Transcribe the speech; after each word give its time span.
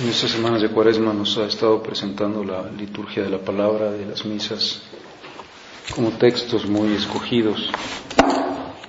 En 0.00 0.08
estas 0.08 0.30
semanas 0.30 0.62
de 0.62 0.68
Cuaresma 0.68 1.12
nos 1.12 1.36
ha 1.38 1.46
estado 1.46 1.82
presentando 1.82 2.44
la 2.44 2.70
liturgia 2.70 3.24
de 3.24 3.30
la 3.30 3.38
palabra 3.38 3.90
de 3.90 4.06
las 4.06 4.24
misas 4.24 4.80
como 5.92 6.12
textos 6.12 6.66
muy 6.66 6.92
escogidos 6.94 7.68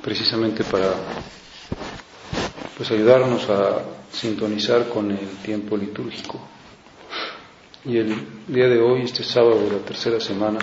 precisamente 0.03 0.63
para 0.63 0.93
pues 2.77 2.91
ayudarnos 2.91 3.49
a 3.49 3.81
sintonizar 4.11 4.87
con 4.89 5.09
el 5.09 5.27
tiempo 5.43 5.75
litúrgico. 5.75 6.39
Y 7.85 7.97
el 7.97 8.15
día 8.47 8.67
de 8.67 8.79
hoy, 8.79 9.01
este 9.01 9.23
sábado 9.23 9.63
de 9.63 9.71
la 9.71 9.79
tercera 9.79 10.19
semana, 10.19 10.59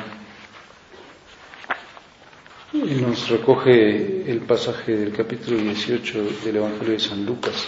nos 2.73 3.29
recoge 3.29 4.31
el 4.31 4.43
pasaje 4.43 4.97
del 4.97 5.13
capítulo 5.13 5.57
18 5.57 6.23
del 6.45 6.57
Evangelio 6.57 6.93
de 6.93 7.01
San 7.01 7.27
Lucas. 7.27 7.67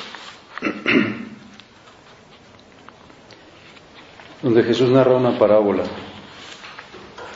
donde 4.43 4.63
Jesús 4.63 4.91
narra 4.91 5.17
una 5.17 5.39
parábola. 5.39 5.85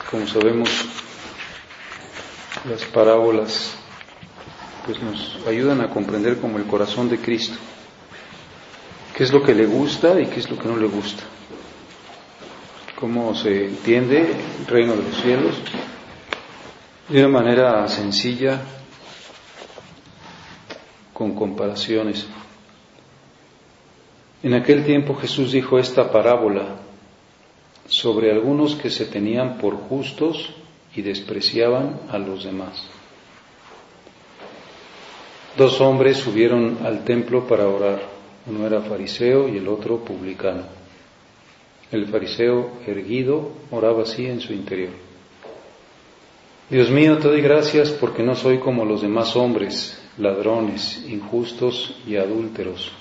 Como 0.09 0.27
sabemos, 0.27 0.69
las 2.69 2.83
parábolas 2.85 3.75
pues 4.85 5.01
nos 5.01 5.39
ayudan 5.47 5.81
a 5.81 5.89
comprender 5.89 6.39
como 6.39 6.57
el 6.57 6.65
corazón 6.65 7.09
de 7.09 7.17
Cristo, 7.17 7.55
qué 9.15 9.23
es 9.23 9.31
lo 9.31 9.41
que 9.41 9.55
le 9.55 9.65
gusta 9.65 10.19
y 10.19 10.27
qué 10.27 10.39
es 10.39 10.49
lo 10.49 10.57
que 10.57 10.67
no 10.67 10.75
le 10.75 10.87
gusta, 10.87 11.23
cómo 12.99 13.33
se 13.33 13.67
entiende 13.67 14.35
el 14.59 14.67
reino 14.67 14.93
de 14.95 15.03
los 15.03 15.15
cielos 15.21 15.55
de 17.07 17.19
una 17.19 17.39
manera 17.39 17.87
sencilla, 17.87 18.61
con 21.13 21.35
comparaciones. 21.35 22.25
En 24.41 24.53
aquel 24.53 24.83
tiempo 24.83 25.15
Jesús 25.15 25.53
dijo 25.53 25.79
esta 25.79 26.11
parábola 26.11 26.75
sobre 27.87 28.31
algunos 28.31 28.75
que 28.75 28.89
se 28.89 29.05
tenían 29.05 29.57
por 29.57 29.75
justos 29.75 30.53
y 30.95 31.01
despreciaban 31.01 32.01
a 32.09 32.17
los 32.17 32.43
demás. 32.43 32.87
Dos 35.57 35.79
hombres 35.81 36.17
subieron 36.17 36.79
al 36.83 37.03
templo 37.03 37.45
para 37.47 37.67
orar. 37.67 38.01
Uno 38.47 38.65
era 38.65 38.81
fariseo 38.81 39.47
y 39.47 39.57
el 39.57 39.67
otro 39.67 39.99
publicano. 40.03 40.63
El 41.91 42.07
fariseo 42.07 42.71
erguido 42.87 43.51
oraba 43.69 44.03
así 44.03 44.25
en 44.25 44.41
su 44.41 44.51
interior. 44.51 44.93
Dios 46.69 46.89
mío, 46.89 47.19
te 47.19 47.27
doy 47.27 47.41
gracias 47.41 47.91
porque 47.91 48.23
no 48.23 48.35
soy 48.35 48.57
como 48.57 48.83
los 48.83 49.01
demás 49.01 49.35
hombres, 49.35 50.01
ladrones, 50.17 51.05
injustos 51.07 52.01
y 52.07 52.15
adúlteros, 52.15 52.91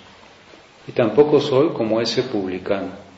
y 0.86 0.92
tampoco 0.92 1.40
soy 1.40 1.68
como 1.68 2.00
ese 2.00 2.24
publicano. 2.24 3.11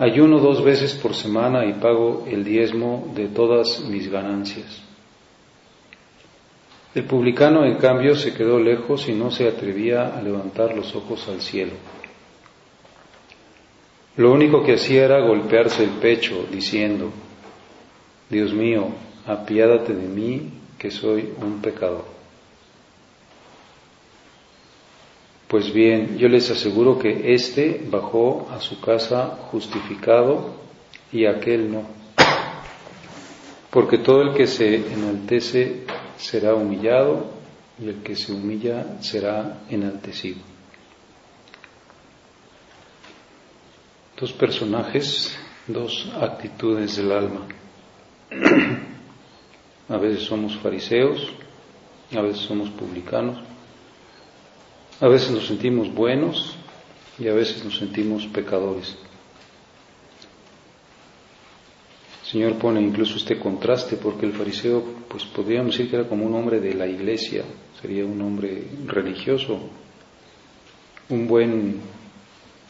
Ayuno 0.00 0.38
dos 0.38 0.64
veces 0.64 0.94
por 0.94 1.14
semana 1.14 1.66
y 1.66 1.74
pago 1.74 2.24
el 2.26 2.42
diezmo 2.42 3.12
de 3.14 3.28
todas 3.28 3.80
mis 3.80 4.10
ganancias. 4.10 4.82
El 6.94 7.04
publicano, 7.04 7.66
en 7.66 7.74
cambio, 7.74 8.16
se 8.16 8.32
quedó 8.32 8.58
lejos 8.58 9.06
y 9.10 9.12
no 9.12 9.30
se 9.30 9.46
atrevía 9.46 10.16
a 10.16 10.22
levantar 10.22 10.74
los 10.74 10.96
ojos 10.96 11.28
al 11.28 11.42
cielo. 11.42 11.74
Lo 14.16 14.32
único 14.32 14.64
que 14.64 14.76
hacía 14.76 15.04
era 15.04 15.20
golpearse 15.20 15.84
el 15.84 15.90
pecho, 15.90 16.46
diciendo, 16.50 17.10
Dios 18.30 18.54
mío, 18.54 18.88
apiádate 19.26 19.92
de 19.92 20.08
mí, 20.08 20.50
que 20.78 20.90
soy 20.90 21.28
un 21.42 21.60
pecador. 21.60 22.19
Pues 25.50 25.72
bien, 25.72 26.16
yo 26.16 26.28
les 26.28 26.48
aseguro 26.48 26.96
que 26.96 27.34
éste 27.34 27.84
bajó 27.90 28.48
a 28.52 28.60
su 28.60 28.80
casa 28.80 29.36
justificado 29.50 30.54
y 31.10 31.26
aquel 31.26 31.72
no. 31.72 31.82
Porque 33.68 33.98
todo 33.98 34.22
el 34.22 34.32
que 34.32 34.46
se 34.46 34.76
enaltece 34.76 35.86
será 36.16 36.54
humillado 36.54 37.32
y 37.80 37.88
el 37.88 37.96
que 37.96 38.14
se 38.14 38.32
humilla 38.32 39.02
será 39.02 39.64
enaltecido. 39.68 40.38
Dos 44.20 44.32
personajes, 44.32 45.36
dos 45.66 46.12
actitudes 46.20 46.94
del 46.94 47.10
alma. 47.10 47.48
A 49.88 49.96
veces 49.96 50.22
somos 50.22 50.56
fariseos, 50.58 51.32
a 52.16 52.20
veces 52.20 52.42
somos 52.42 52.70
publicanos, 52.70 53.49
a 55.00 55.08
veces 55.08 55.30
nos 55.30 55.46
sentimos 55.46 55.92
buenos 55.92 56.54
y 57.18 57.28
a 57.28 57.32
veces 57.32 57.64
nos 57.64 57.78
sentimos 57.78 58.26
pecadores. 58.26 58.96
El 62.22 62.30
Señor 62.30 62.58
pone 62.58 62.80
incluso 62.80 63.16
este 63.16 63.38
contraste 63.38 63.96
porque 63.96 64.26
el 64.26 64.32
fariseo, 64.32 64.84
pues 65.08 65.24
podríamos 65.24 65.72
decir 65.72 65.90
que 65.90 65.96
era 65.96 66.08
como 66.08 66.26
un 66.26 66.34
hombre 66.34 66.60
de 66.60 66.74
la 66.74 66.86
iglesia, 66.86 67.44
sería 67.80 68.04
un 68.04 68.20
hombre 68.20 68.68
religioso, 68.86 69.58
un 71.08 71.26
buen 71.26 71.80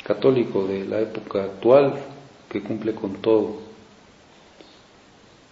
católico 0.04 0.66
de 0.66 0.84
la 0.86 1.00
época 1.00 1.42
actual 1.44 2.00
que 2.48 2.62
cumple 2.62 2.94
con 2.94 3.16
todo. 3.16 3.60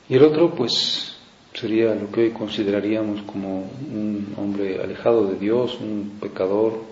Y 0.09 0.15
el 0.15 0.25
otro, 0.25 0.55
pues, 0.55 1.18
sería 1.59 1.95
lo 1.95 2.11
que 2.11 2.23
hoy 2.23 2.31
consideraríamos 2.31 3.23
como 3.23 3.61
un 3.61 4.35
hombre 4.37 4.81
alejado 4.83 5.27
de 5.27 5.39
Dios, 5.39 5.79
un 5.81 6.19
pecador, 6.21 6.83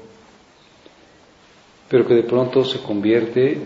pero 1.88 2.06
que 2.06 2.14
de 2.14 2.24
pronto 2.24 2.64
se 2.64 2.80
convierte 2.80 3.58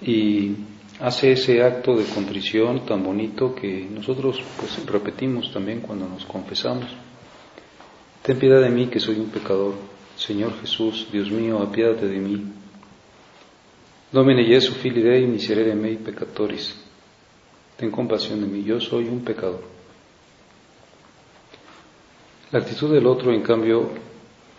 y 0.00 0.52
hace 1.00 1.32
ese 1.32 1.62
acto 1.62 1.94
de 1.94 2.04
contrición 2.04 2.86
tan 2.86 3.02
bonito 3.04 3.54
que 3.54 3.86
nosotros 3.90 4.42
pues 4.58 4.86
repetimos 4.86 5.52
también 5.52 5.80
cuando 5.80 6.08
nos 6.08 6.24
confesamos. 6.24 6.86
Ten 8.22 8.38
piedad 8.38 8.62
de 8.62 8.70
mí 8.70 8.86
que 8.88 9.00
soy 9.00 9.18
un 9.18 9.30
pecador. 9.30 9.74
Señor 10.16 10.58
Jesús, 10.60 11.08
Dios 11.10 11.30
mío, 11.30 11.58
apiádate 11.60 12.06
de 12.06 12.18
mí. 12.18 12.44
Domine 14.12 14.44
Jesu 14.44 14.72
fili 14.74 15.02
Dei 15.02 15.26
miserere 15.26 15.74
mei 15.74 15.96
peccatoris. 15.96 16.76
Ten 17.76 17.90
compasión 17.90 18.40
de 18.40 18.46
mí, 18.46 18.62
yo 18.62 18.80
soy 18.80 19.04
un 19.04 19.24
pecador. 19.24 19.79
La 22.52 22.58
actitud 22.58 22.92
del 22.92 23.06
otro, 23.06 23.32
en 23.32 23.42
cambio, 23.42 23.90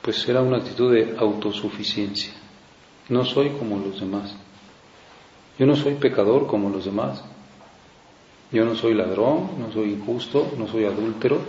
pues 0.02 0.28
era 0.30 0.42
una 0.42 0.58
actitud 0.58 0.94
de 0.94 1.16
autosuficiencia. 1.18 2.32
No 3.10 3.26
soy 3.26 3.50
como 3.50 3.78
los 3.78 4.00
demás. 4.00 4.34
Yo 5.60 5.66
no 5.66 5.76
soy 5.76 5.96
pecador 5.96 6.48
como 6.48 6.70
los 6.70 6.86
demás. 6.86 7.24
Yo 8.52 8.64
no 8.64 8.76
soy 8.76 8.94
ladrón, 8.94 9.60
no 9.60 9.72
soy 9.74 9.92
injusto, 9.92 10.54
no 10.58 10.68
soy 10.68 10.86
adúltero. 10.86 11.40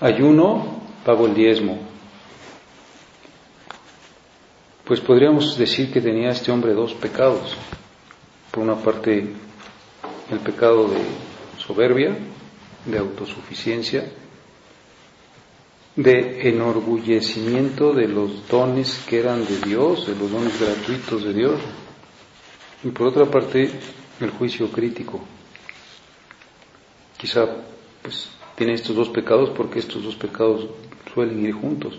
Ayuno, 0.00 0.80
pago 1.04 1.26
el 1.26 1.34
diezmo. 1.34 1.78
Pues 4.84 5.00
podríamos 5.00 5.56
decir 5.56 5.92
que 5.92 6.00
tenía 6.00 6.30
este 6.30 6.50
hombre 6.50 6.74
dos 6.74 6.94
pecados. 6.94 7.56
Por 8.50 8.64
una 8.64 8.74
parte, 8.74 9.32
el 10.30 10.38
pecado 10.40 10.88
de 10.88 11.00
soberbia, 11.58 12.16
de 12.86 12.98
autosuficiencia, 12.98 14.10
de 15.96 16.48
enorgullecimiento 16.48 17.92
de 17.92 18.08
los 18.08 18.48
dones 18.48 19.04
que 19.08 19.18
eran 19.18 19.44
de 19.44 19.58
Dios, 19.58 20.06
de 20.06 20.14
los 20.14 20.30
dones 20.30 20.60
gratuitos 20.60 21.24
de 21.24 21.32
Dios. 21.32 21.60
Y 22.84 22.88
por 22.90 23.08
otra 23.08 23.26
parte, 23.26 23.70
el 24.20 24.30
juicio 24.30 24.70
crítico. 24.70 25.20
Quizá 27.16 27.46
pues 28.02 28.28
tiene 28.56 28.74
estos 28.74 28.96
dos 28.96 29.08
pecados 29.08 29.50
porque 29.50 29.78
estos 29.78 30.02
dos 30.02 30.16
pecados 30.16 30.68
suelen 31.12 31.44
ir 31.44 31.52
juntos. 31.52 31.98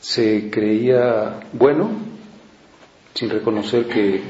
Se 0.00 0.50
creía 0.50 1.40
bueno 1.52 1.90
sin 3.14 3.30
reconocer 3.30 3.86
que 3.86 4.22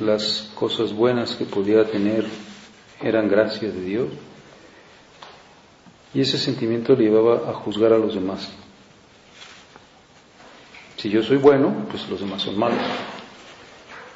las 0.00 0.50
cosas 0.54 0.92
buenas 0.92 1.34
que 1.36 1.44
podía 1.44 1.84
tener 1.84 2.26
eran 3.00 3.28
gracias 3.28 3.74
de 3.74 3.80
Dios. 3.82 4.08
Y 6.14 6.20
ese 6.20 6.38
sentimiento 6.38 6.94
le 6.94 7.04
llevaba 7.04 7.50
a 7.50 7.54
juzgar 7.54 7.92
a 7.92 7.98
los 7.98 8.14
demás. 8.14 8.50
Si 10.96 11.08
yo 11.10 11.22
soy 11.22 11.36
bueno, 11.36 11.86
pues 11.90 12.08
los 12.08 12.20
demás 12.20 12.42
son 12.42 12.58
malos. 12.58 12.78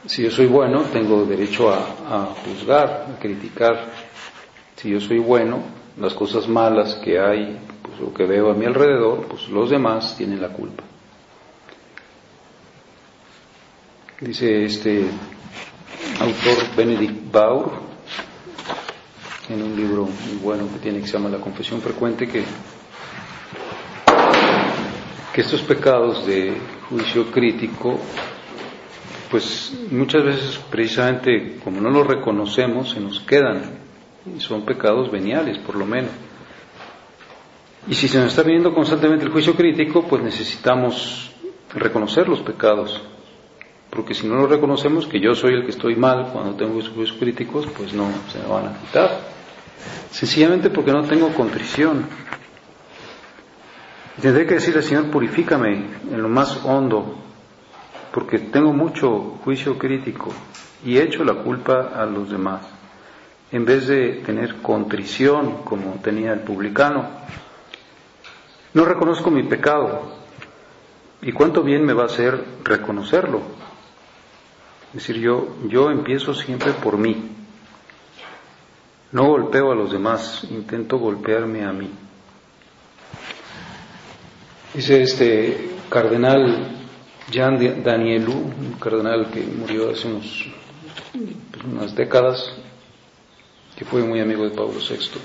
Si 0.07 0.23
yo 0.23 0.31
soy 0.31 0.47
bueno, 0.47 0.83
tengo 0.93 1.25
derecho 1.25 1.73
a, 1.73 2.35
juzgar, 2.45 3.07
a 3.15 3.21
criticar. 3.21 3.89
Si 4.77 4.91
yo 4.91 5.01
soy 5.01 5.19
bueno, 5.19 5.61
las 5.99 6.15
cosas 6.15 6.49
malas 6.49 6.97
que 6.97 7.21
hay, 7.21 7.57
pues 7.83 8.01
lo 8.01 8.13
que 8.13 8.25
veo 8.25 8.51
a 8.51 8.55
mi 8.55 8.65
alrededor, 8.65 9.27
pues 9.29 9.49
los 9.49 9.71
demás 9.71 10.17
tienen 10.17 10.41
la 10.41 10.49
culpa. 10.49 10.83
Dice 14.21 14.65
este 14.65 15.07
autor 16.19 16.77
Benedict 16.77 17.31
Baur 17.31 17.82
en 19.53 19.63
un 19.63 19.77
libro 19.77 20.05
muy 20.05 20.37
bueno 20.43 20.69
que 20.73 20.79
tiene 20.79 21.01
que 21.01 21.07
se 21.07 21.13
llama 21.15 21.29
La 21.29 21.39
Confesión 21.39 21.81
Frecuente 21.81 22.27
que 22.27 22.45
que 25.33 25.41
estos 25.41 25.63
pecados 25.63 26.27
de 26.27 26.53
juicio 26.91 27.31
crítico 27.31 27.99
pues 29.31 29.73
muchas 29.91 30.25
veces 30.25 30.61
precisamente 30.71 31.57
como 31.65 31.81
no 31.81 31.91
los 31.91 32.07
reconocemos 32.07 32.91
se 32.91 33.01
nos 33.01 33.21
quedan 33.21 33.63
y 34.37 34.41
son 34.41 34.63
pecados 34.65 35.11
veniales 35.11 35.59
por 35.59 35.75
lo 35.77 35.87
menos. 35.87 36.11
Y 37.89 37.95
si 37.95 38.07
se 38.09 38.19
nos 38.19 38.29
está 38.29 38.43
viendo 38.43 38.73
constantemente 38.75 39.25
el 39.25 39.33
juicio 39.33 39.55
crítico 39.55 40.05
pues 40.07 40.23
necesitamos 40.23 41.33
reconocer 41.75 42.29
los 42.29 42.41
pecados 42.41 43.01
porque 43.89 44.15
si 44.15 44.27
no 44.27 44.35
lo 44.37 44.47
reconocemos 44.47 45.07
que 45.07 45.19
yo 45.19 45.35
soy 45.35 45.55
el 45.55 45.65
que 45.65 45.71
estoy 45.71 45.97
mal 45.97 46.29
cuando 46.33 46.55
tengo 46.55 46.75
juicios 46.75 47.15
críticos 47.19 47.67
pues 47.77 47.95
no 47.95 48.11
se 48.31 48.39
me 48.39 48.47
van 48.47 48.67
a 48.67 48.79
quitar 48.81 49.42
sencillamente 50.11 50.71
porque 50.71 50.93
no 50.93 51.03
tengo 51.05 51.33
contrición 51.33 52.07
tendré 54.21 54.47
que 54.47 54.55
decirle 54.55 54.83
Señor 54.83 55.11
purifícame 55.11 55.87
en 56.11 56.23
lo 56.23 56.29
más 56.29 56.61
hondo 56.65 57.23
porque 58.13 58.39
tengo 58.39 58.73
mucho 58.73 59.39
juicio 59.43 59.79
crítico 59.79 60.29
y 60.85 60.99
he 60.99 61.03
hecho 61.03 61.25
la 61.25 61.35
culpa 61.35 61.93
a 61.95 62.05
los 62.07 62.31
demás, 62.31 62.63
en 63.51 63.65
vez 63.65 63.87
de 63.87 64.23
tener 64.25 64.57
contrición 64.57 65.63
como 65.65 65.95
tenía 66.03 66.33
el 66.33 66.41
publicano. 66.41 67.09
No 68.75 68.85
reconozco 68.85 69.31
mi 69.31 69.43
pecado 69.45 70.03
y 71.23 71.33
cuánto 71.33 71.63
bien 71.63 71.85
me 71.85 71.93
va 71.93 72.03
a 72.05 72.07
hacer 72.07 72.45
reconocerlo. 72.65 73.41
Es 74.89 74.95
decir, 75.07 75.17
yo, 75.19 75.57
yo 75.69 75.91
empiezo 75.91 76.35
siempre 76.35 76.73
por 76.73 76.99
mí. 76.99 77.31
No 79.13 79.27
golpeo 79.27 79.71
a 79.71 79.75
los 79.75 79.93
demás, 79.93 80.43
intento 80.51 80.99
golpearme 80.99 81.65
a 81.65 81.73
mí. 81.73 81.91
Dice 84.73 85.03
este 85.03 85.71
cardenal 85.91 86.79
Jean 87.31 87.59
Danielou, 87.85 88.35
un 88.35 88.77
cardenal 88.81 89.31
que 89.31 89.43
murió 89.43 89.91
hace 89.91 90.09
unos, 90.09 90.49
pues, 91.13 91.65
unas 91.65 91.95
décadas, 91.95 92.55
que 93.77 93.85
fue 93.85 94.03
muy 94.03 94.21
amigo 94.21 94.45
de 94.45 94.57
Pablo 94.57 94.81
VI, 94.81 95.21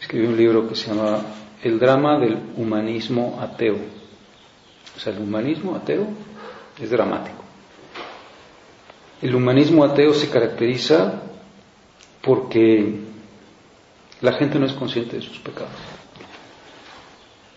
escribió 0.00 0.28
un 0.28 0.36
libro 0.36 0.68
que 0.68 0.76
se 0.76 0.94
llama 0.94 1.18
El 1.64 1.80
drama 1.80 2.20
del 2.20 2.38
humanismo 2.56 3.40
ateo. 3.40 3.76
O 4.96 5.00
sea, 5.00 5.12
el 5.12 5.20
humanismo 5.20 5.74
ateo 5.74 6.06
es 6.80 6.90
dramático. 6.90 7.42
El 9.20 9.34
humanismo 9.34 9.82
ateo 9.82 10.14
se 10.14 10.30
caracteriza 10.30 11.22
porque 12.26 12.92
la 14.20 14.32
gente 14.32 14.58
no 14.58 14.66
es 14.66 14.72
consciente 14.72 15.16
de 15.16 15.22
sus 15.22 15.38
pecados. 15.38 15.70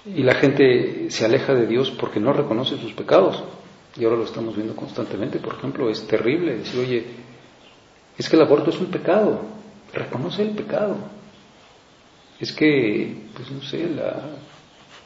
Y 0.06 0.22
la 0.22 0.36
gente 0.36 1.10
se 1.10 1.26
aleja 1.26 1.56
de 1.56 1.66
Dios 1.66 1.90
porque 1.92 2.20
no 2.20 2.34
reconoce 2.34 2.78
sus 2.78 2.94
pecados. 2.94 3.44
Y 3.98 4.04
ahora 4.06 4.18
lo 4.18 4.26
estamos 4.26 4.56
viendo 4.56 4.76
constantemente. 4.76 5.40
Por 5.40 5.56
ejemplo, 5.56 5.90
es 5.90 6.06
terrible 6.06 6.58
decir, 6.58 6.80
oye, 6.80 7.06
es 8.16 8.30
que 8.30 8.36
el 8.36 8.44
aborto 8.44 8.70
es 8.70 8.80
un 8.80 8.92
pecado. 8.92 9.42
Reconoce 9.92 10.44
el 10.44 10.52
pecado. 10.52 10.98
Es 12.40 12.54
que, 12.54 13.24
pues 13.36 13.50
no 13.50 13.62
sé, 13.64 13.84
el 13.84 14.00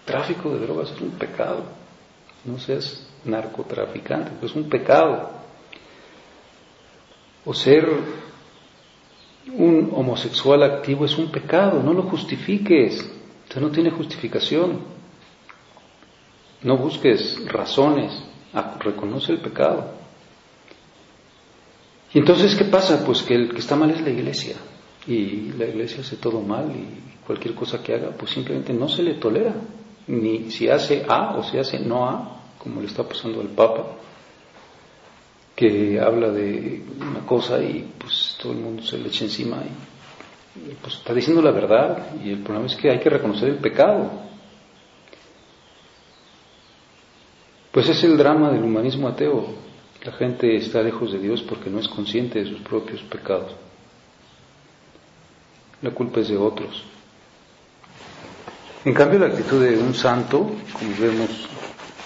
tráfico 0.03 0.49
de 0.49 0.59
drogas 0.59 0.91
es 0.91 0.99
un 0.99 1.11
pecado. 1.11 1.63
No 2.43 2.59
seas 2.59 3.07
narcotraficante, 3.23 4.31
pues 4.39 4.51
es 4.51 4.57
un 4.57 4.69
pecado. 4.69 5.31
O 7.45 7.53
ser 7.53 7.87
un 9.51 9.91
homosexual 9.93 10.63
activo 10.63 11.05
es 11.05 11.17
un 11.17 11.31
pecado, 11.31 11.81
no 11.83 11.93
lo 11.93 12.03
justifiques 12.03 13.13
no 13.59 13.71
tiene 13.71 13.91
justificación. 13.91 14.79
No 16.61 16.77
busques 16.77 17.45
razones, 17.47 18.23
reconoce 18.79 19.33
el 19.33 19.39
pecado. 19.39 19.91
Y 22.13 22.19
entonces, 22.19 22.55
¿qué 22.55 22.65
pasa? 22.65 23.03
Pues 23.05 23.21
que 23.23 23.35
el 23.35 23.53
que 23.53 23.59
está 23.59 23.75
mal 23.75 23.91
es 23.91 24.01
la 24.01 24.09
iglesia. 24.09 24.55
Y 25.07 25.51
la 25.57 25.65
iglesia 25.65 26.01
hace 26.01 26.15
todo 26.15 26.39
mal 26.39 26.71
y 26.71 27.25
cualquier 27.25 27.53
cosa 27.53 27.83
que 27.83 27.93
haga, 27.93 28.11
pues 28.11 28.31
simplemente 28.31 28.71
no 28.71 28.87
se 28.87 29.03
le 29.03 29.15
tolera. 29.15 29.53
Ni 30.07 30.51
si 30.51 30.69
hace 30.69 31.05
A 31.07 31.35
o 31.35 31.43
si 31.43 31.57
hace 31.57 31.79
no 31.79 32.07
A, 32.07 32.41
como 32.57 32.79
le 32.79 32.87
está 32.87 33.03
pasando 33.03 33.41
al 33.41 33.49
Papa, 33.49 33.97
que 35.55 35.99
habla 35.99 36.29
de 36.29 36.83
una 36.99 37.25
cosa 37.25 37.61
y 37.61 37.91
pues 37.97 38.32
todo 38.43 38.51
el 38.53 38.59
mundo 38.59 38.83
se 38.83 38.97
le 38.97 39.07
echa 39.07 39.23
encima 39.23 39.63
y 40.55 40.73
pues 40.81 40.95
está 40.95 41.13
diciendo 41.13 41.41
la 41.41 41.51
verdad 41.51 42.13
y 42.23 42.31
el 42.31 42.39
problema 42.39 42.67
es 42.67 42.75
que 42.75 42.91
hay 42.91 42.99
que 42.99 43.09
reconocer 43.09 43.49
el 43.49 43.55
pecado. 43.55 44.11
Pues 47.71 47.89
es 47.89 48.03
el 48.03 48.17
drama 48.17 48.51
del 48.51 48.61
humanismo 48.63 49.07
ateo. 49.07 49.47
La 50.03 50.11
gente 50.11 50.55
está 50.57 50.83
lejos 50.83 51.11
de 51.13 51.19
Dios 51.19 51.41
porque 51.41 51.69
no 51.71 51.79
es 51.79 51.87
consciente 51.87 52.43
de 52.43 52.49
sus 52.51 52.59
propios 52.59 53.01
pecados. 53.03 53.55
La 55.81 55.89
culpa 55.91 56.19
es 56.19 56.27
de 56.27 56.37
otros. 56.37 56.83
En 58.85 58.93
cambio, 58.93 59.19
la 59.19 59.27
actitud 59.27 59.63
de 59.63 59.77
un 59.77 59.93
santo, 59.93 60.51
como 60.73 60.95
vemos 60.99 61.29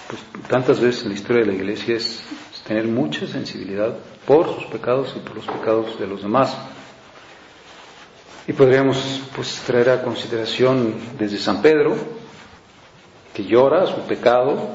pues, 0.08 0.22
tantas 0.48 0.80
veces 0.80 1.02
en 1.02 1.08
la 1.10 1.14
historia 1.16 1.42
de 1.42 1.48
la 1.48 1.54
iglesia, 1.54 1.96
es 1.96 2.22
tener 2.66 2.86
mucha 2.86 3.26
sensibilidad 3.26 3.96
por 4.28 4.54
sus 4.54 4.64
pecados 4.66 5.14
y 5.16 5.20
por 5.20 5.36
los 5.36 5.46
pecados 5.46 5.98
de 5.98 6.06
los 6.06 6.20
demás. 6.20 6.54
Y 8.46 8.52
podríamos 8.52 9.22
pues 9.34 9.62
traer 9.66 9.88
a 9.88 10.02
consideración 10.02 10.94
desde 11.18 11.38
San 11.38 11.62
Pedro, 11.62 11.96
que 13.32 13.42
llora 13.44 13.86
su 13.86 14.02
pecado, 14.02 14.68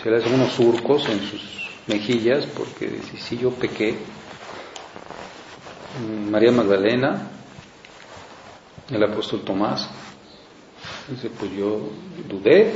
se 0.00 0.08
le 0.08 0.18
hacen 0.18 0.34
unos 0.34 0.52
surcos 0.52 1.08
en 1.08 1.18
sus 1.18 1.68
mejillas 1.88 2.46
porque 2.46 2.86
dice, 2.86 3.16
sí, 3.16 3.38
yo 3.38 3.50
pequé. 3.50 3.96
María 6.30 6.52
Magdalena, 6.52 7.28
el 8.88 9.02
apóstol 9.02 9.40
Tomás, 9.40 9.90
dice, 11.08 11.28
pues 11.28 11.50
yo 11.50 11.88
dudé 12.28 12.72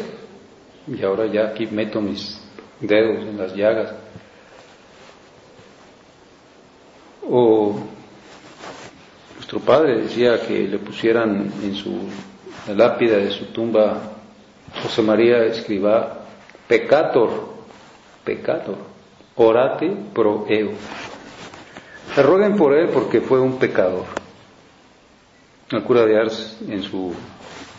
y 0.88 1.04
ahora 1.04 1.26
ya 1.26 1.50
aquí 1.50 1.68
meto 1.68 2.00
mis 2.00 2.40
dedos 2.80 3.24
en 3.28 3.38
las 3.38 3.54
llagas. 3.54 3.94
O 7.28 7.76
nuestro 9.34 9.60
padre 9.60 10.02
decía 10.02 10.40
que 10.46 10.66
le 10.66 10.78
pusieran 10.78 11.52
en 11.62 11.74
su 11.74 11.92
lápida 12.74 13.18
de 13.18 13.30
su 13.30 13.46
tumba 13.46 14.12
José 14.82 15.02
María 15.02 15.44
escriba 15.44 16.18
pecator, 16.66 17.54
pecator, 18.24 18.76
orate 19.36 19.90
pro 20.12 20.46
eo. 20.48 20.72
Se 22.14 22.22
rueguen 22.22 22.56
por 22.56 22.74
él 22.74 22.88
porque 22.92 23.20
fue 23.20 23.40
un 23.40 23.58
pecador. 23.58 24.04
El 25.70 25.82
cura 25.82 26.06
de 26.06 26.18
Ars 26.18 26.58
en 26.68 26.82
sus 26.82 27.14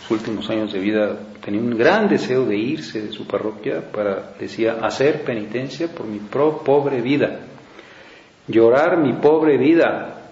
últimos 0.09 0.49
años 0.49 0.73
de 0.73 0.79
vida 0.79 1.17
tenía 1.43 1.61
un 1.61 1.77
gran 1.77 2.09
deseo 2.09 2.45
de 2.45 2.57
irse 2.57 3.01
de 3.01 3.11
su 3.11 3.25
parroquia 3.25 3.91
para, 3.91 4.33
decía, 4.39 4.79
hacer 4.81 5.23
penitencia 5.23 5.87
por 5.87 6.05
mi 6.05 6.19
pro 6.19 6.59
pobre 6.59 7.01
vida, 7.01 7.39
llorar 8.47 8.97
mi 8.97 9.13
pobre 9.13 9.57
vida, 9.57 10.31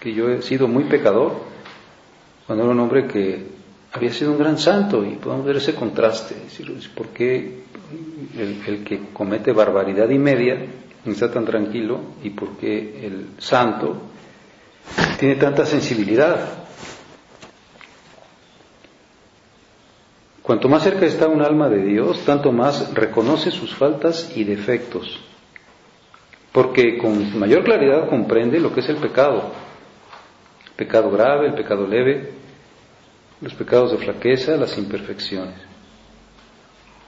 que 0.00 0.12
yo 0.12 0.30
he 0.30 0.42
sido 0.42 0.68
muy 0.68 0.84
pecador, 0.84 1.32
cuando 2.46 2.64
era 2.64 2.72
un 2.72 2.80
hombre 2.80 3.06
que 3.06 3.46
había 3.92 4.12
sido 4.12 4.32
un 4.32 4.38
gran 4.38 4.58
santo 4.58 5.04
y 5.04 5.16
podemos 5.16 5.46
ver 5.46 5.56
ese 5.56 5.74
contraste, 5.74 6.34
¿por 6.94 7.08
qué 7.08 7.64
el, 8.36 8.62
el 8.66 8.84
que 8.84 9.00
comete 9.12 9.52
barbaridad 9.52 10.08
y 10.10 10.18
media 10.18 10.58
está 11.04 11.30
tan 11.30 11.44
tranquilo 11.44 12.00
y 12.22 12.30
por 12.30 12.56
qué 12.56 13.06
el 13.06 13.28
santo 13.38 13.96
tiene 15.18 15.36
tanta 15.36 15.64
sensibilidad? 15.64 16.64
Cuanto 20.42 20.68
más 20.68 20.82
cerca 20.82 21.06
está 21.06 21.26
un 21.26 21.40
alma 21.40 21.70
de 21.70 21.82
Dios, 21.82 22.22
tanto 22.26 22.52
más 22.52 22.92
reconoce 22.92 23.50
sus 23.50 23.74
faltas 23.74 24.30
y 24.36 24.44
defectos, 24.44 25.18
porque 26.54 26.96
con 26.98 27.36
mayor 27.36 27.64
claridad 27.64 28.08
comprende 28.08 28.60
lo 28.60 28.72
que 28.72 28.78
es 28.78 28.88
el 28.88 28.98
pecado, 28.98 29.50
el 30.66 30.72
pecado 30.76 31.10
grave, 31.10 31.48
el 31.48 31.54
pecado 31.54 31.84
leve, 31.84 32.30
los 33.40 33.52
pecados 33.54 33.90
de 33.90 33.98
flaqueza, 33.98 34.56
las 34.56 34.78
imperfecciones. 34.78 35.56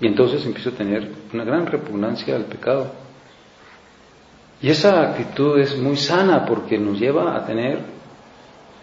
Y 0.00 0.08
entonces 0.08 0.44
empieza 0.44 0.70
a 0.70 0.72
tener 0.72 1.12
una 1.32 1.44
gran 1.44 1.64
repugnancia 1.64 2.34
al 2.34 2.46
pecado. 2.46 2.90
Y 4.60 4.68
esa 4.68 5.00
actitud 5.10 5.60
es 5.60 5.78
muy 5.78 5.96
sana 5.96 6.44
porque 6.44 6.76
nos 6.76 6.98
lleva 6.98 7.36
a 7.36 7.46
tener 7.46 7.78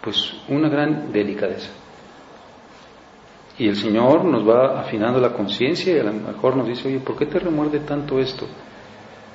pues 0.00 0.32
una 0.48 0.70
gran 0.70 1.12
delicadeza. 1.12 1.72
Y 3.58 3.68
el 3.68 3.76
Señor 3.76 4.24
nos 4.24 4.48
va 4.48 4.80
afinando 4.80 5.20
la 5.20 5.34
conciencia 5.34 5.94
y 5.94 5.98
a 5.98 6.04
lo 6.04 6.12
mejor 6.14 6.56
nos 6.56 6.68
dice, 6.68 6.88
oye, 6.88 7.00
¿por 7.00 7.18
qué 7.18 7.26
te 7.26 7.38
remuerde 7.38 7.80
tanto 7.80 8.18
esto? 8.18 8.46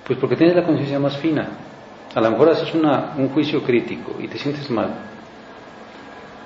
Pues 0.09 0.17
porque 0.17 0.35
tienes 0.35 0.55
la 0.55 0.65
conciencia 0.65 0.97
más 0.97 1.17
fina. 1.17 1.47
A 2.15 2.19
lo 2.19 2.31
mejor 2.31 2.49
haces 2.49 2.73
una, 2.73 3.13
un 3.15 3.29
juicio 3.29 3.61
crítico 3.61 4.15
y 4.19 4.27
te 4.27 4.39
sientes 4.39 4.67
mal. 4.71 4.89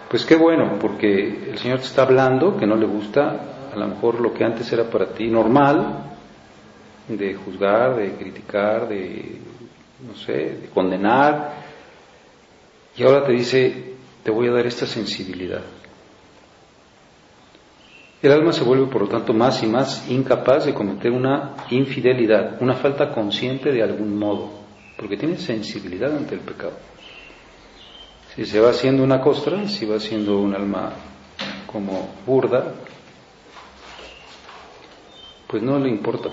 Pues 0.10 0.26
qué 0.26 0.36
bueno, 0.36 0.78
porque 0.82 1.50
el 1.50 1.58
Señor 1.58 1.80
te 1.80 1.86
está 1.86 2.02
hablando 2.02 2.58
que 2.58 2.68
no 2.68 2.76
le 2.76 2.86
gusta 2.86 3.70
a 3.74 3.78
lo 3.78 3.88
mejor 3.88 4.20
lo 4.20 4.34
que 4.34 4.44
antes 4.44 4.70
era 4.74 4.84
para 4.90 5.14
ti 5.14 5.30
normal, 5.30 6.12
de 7.08 7.36
juzgar, 7.36 7.96
de 7.96 8.16
criticar, 8.16 8.90
de, 8.90 9.40
no 10.06 10.14
sé, 10.14 10.34
de 10.34 10.70
condenar. 10.74 11.54
Y 12.98 13.04
ahora 13.04 13.26
te 13.26 13.32
dice, 13.32 13.94
te 14.24 14.30
voy 14.30 14.50
a 14.50 14.52
dar 14.52 14.68
esta 14.68 14.86
sensibilidad. 14.86 15.64
El 18.24 18.32
alma 18.32 18.54
se 18.54 18.64
vuelve, 18.64 18.88
por 18.88 19.02
lo 19.02 19.10
tanto, 19.10 19.34
más 19.34 19.62
y 19.64 19.68
más 19.68 20.10
incapaz 20.10 20.66
de 20.66 20.74
cometer 20.74 21.12
una 21.12 21.56
infidelidad, 21.70 22.56
una 22.62 22.74
falta 22.76 23.14
consciente 23.14 23.70
de 23.70 23.84
algún 23.84 24.18
modo, 24.18 24.50
porque 24.96 25.18
tiene 25.18 25.36
sensibilidad 25.36 26.16
ante 26.16 26.36
el 26.36 26.40
pecado. 26.40 26.72
Si 28.34 28.46
se 28.46 28.62
va 28.62 28.70
haciendo 28.70 29.04
una 29.04 29.20
costra, 29.20 29.68
si 29.68 29.86
va 29.86 30.00
siendo 30.00 30.40
un 30.40 30.56
alma 30.56 30.94
como 31.68 32.16
burda, 32.26 32.74
pues 35.46 35.62
no 35.62 35.78
le 35.78 35.90
importa. 35.90 36.30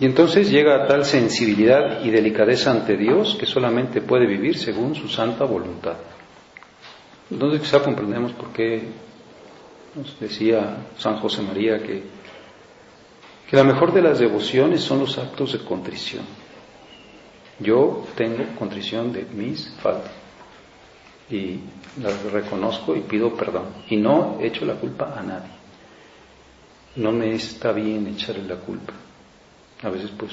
Y 0.00 0.06
entonces 0.06 0.50
llega 0.50 0.82
a 0.82 0.88
tal 0.88 1.04
sensibilidad 1.04 2.02
y 2.02 2.10
delicadeza 2.10 2.72
ante 2.72 2.96
Dios 2.96 3.36
que 3.38 3.46
solamente 3.46 4.00
puede 4.00 4.26
vivir 4.26 4.58
según 4.58 4.96
su 4.96 5.08
santa 5.08 5.44
voluntad. 5.44 5.94
Entonces 7.34 7.62
quizá 7.62 7.82
comprendemos 7.82 8.30
por 8.34 8.52
qué 8.52 8.80
nos 9.96 10.20
decía 10.20 10.86
San 10.96 11.16
José 11.16 11.42
María 11.42 11.82
que, 11.82 12.04
que 13.50 13.56
la 13.56 13.64
mejor 13.64 13.92
de 13.92 14.02
las 14.02 14.20
devociones 14.20 14.82
son 14.82 15.00
los 15.00 15.18
actos 15.18 15.52
de 15.52 15.64
contrición. 15.64 16.24
Yo 17.58 18.06
tengo 18.14 18.44
contrición 18.56 19.12
de 19.12 19.24
mis 19.24 19.68
faltas 19.82 20.12
y 21.28 21.58
las 22.00 22.22
reconozco 22.30 22.94
y 22.94 23.00
pido 23.00 23.34
perdón 23.34 23.64
y 23.88 23.96
no 23.96 24.38
echo 24.40 24.64
la 24.64 24.74
culpa 24.74 25.14
a 25.18 25.22
nadie. 25.24 25.50
No 26.94 27.10
me 27.10 27.34
está 27.34 27.72
bien 27.72 28.06
echarle 28.06 28.44
la 28.44 28.60
culpa. 28.60 28.92
A 29.82 29.88
veces 29.90 30.12
pues 30.16 30.30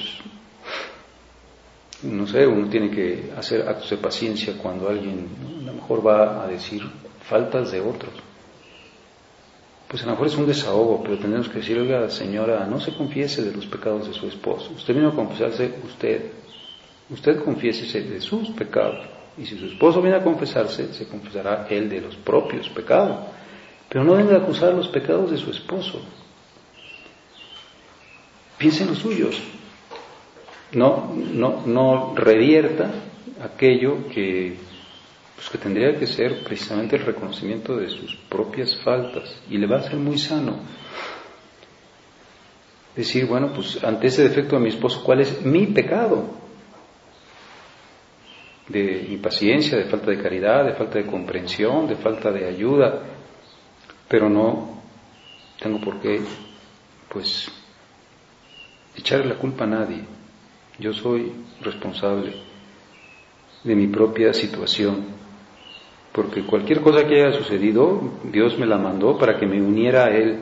no 2.02 2.26
sé, 2.26 2.46
uno 2.46 2.68
tiene 2.68 2.90
que 2.90 3.32
hacer 3.36 3.68
actos 3.68 3.90
de 3.90 3.96
paciencia 3.96 4.54
cuando 4.58 4.88
alguien 4.88 5.28
a 5.62 5.66
lo 5.66 5.72
mejor 5.74 6.06
va 6.06 6.44
a 6.44 6.48
decir 6.48 6.82
faltas 7.28 7.70
de 7.70 7.80
otros. 7.80 8.12
Pues 9.88 10.02
a 10.02 10.06
lo 10.06 10.12
mejor 10.12 10.26
es 10.26 10.36
un 10.36 10.46
desahogo, 10.46 11.02
pero 11.02 11.18
tenemos 11.18 11.48
que 11.48 11.58
decir, 11.58 11.78
oiga, 11.78 12.08
señora, 12.08 12.66
no 12.66 12.80
se 12.80 12.94
confiese 12.94 13.42
de 13.42 13.54
los 13.54 13.66
pecados 13.66 14.08
de 14.08 14.14
su 14.14 14.26
esposo. 14.26 14.72
Usted 14.74 14.94
vino 14.94 15.08
a 15.08 15.14
confesarse 15.14 15.74
usted. 15.84 16.32
Usted 17.10 17.44
confiésese 17.44 18.00
de 18.00 18.20
sus 18.20 18.48
pecados. 18.50 19.06
Y 19.36 19.44
si 19.44 19.58
su 19.58 19.66
esposo 19.66 20.00
viene 20.00 20.16
a 20.16 20.24
confesarse, 20.24 20.92
se 20.94 21.06
confesará 21.06 21.66
él 21.68 21.88
de 21.90 22.00
los 22.00 22.16
propios 22.16 22.68
pecados. 22.70 23.18
Pero 23.88 24.02
no 24.02 24.14
venga 24.14 24.34
a 24.36 24.38
acusar 24.38 24.72
los 24.72 24.88
pecados 24.88 25.30
de 25.30 25.36
su 25.36 25.50
esposo. 25.50 26.00
Piense 28.56 28.84
en 28.84 28.90
los 28.90 28.98
suyos 28.98 29.42
no, 30.72 31.12
no, 31.14 31.66
no 31.66 32.14
revierta 32.14 32.90
aquello 33.42 34.08
que, 34.08 34.56
pues 35.34 35.50
que 35.50 35.58
tendría 35.58 35.98
que 35.98 36.06
ser 36.06 36.42
precisamente 36.44 36.96
el 36.96 37.04
reconocimiento 37.04 37.76
de 37.76 37.88
sus 37.88 38.16
propias 38.28 38.76
faltas 38.76 39.40
y 39.50 39.58
le 39.58 39.66
va 39.66 39.78
a 39.78 39.82
ser 39.82 39.96
muy 39.96 40.18
sano. 40.18 40.60
Decir, 42.96 43.26
bueno, 43.26 43.52
pues 43.54 43.82
ante 43.82 44.06
ese 44.06 44.22
defecto 44.22 44.56
de 44.56 44.62
mi 44.62 44.68
esposo, 44.68 45.02
¿cuál 45.02 45.20
es 45.20 45.44
mi 45.44 45.66
pecado? 45.66 46.24
De 48.68 49.06
impaciencia, 49.10 49.78
de 49.78 49.86
falta 49.86 50.10
de 50.10 50.22
caridad, 50.22 50.64
de 50.64 50.74
falta 50.74 50.98
de 50.98 51.06
comprensión, 51.06 51.86
de 51.86 51.96
falta 51.96 52.30
de 52.30 52.46
ayuda, 52.46 53.02
pero 54.08 54.28
no 54.28 54.82
tengo 55.58 55.80
por 55.80 56.00
qué, 56.00 56.20
pues, 57.08 57.50
echarle 58.94 59.26
la 59.26 59.36
culpa 59.36 59.64
a 59.64 59.68
nadie. 59.68 60.04
Yo 60.82 60.92
soy 60.92 61.30
responsable 61.60 62.32
de 63.62 63.76
mi 63.76 63.86
propia 63.86 64.34
situación, 64.34 65.04
porque 66.10 66.44
cualquier 66.44 66.80
cosa 66.80 67.06
que 67.06 67.22
haya 67.22 67.38
sucedido, 67.38 68.00
Dios 68.24 68.58
me 68.58 68.66
la 68.66 68.78
mandó 68.78 69.16
para 69.16 69.38
que 69.38 69.46
me 69.46 69.62
uniera 69.62 70.06
a 70.06 70.10
Él. 70.10 70.40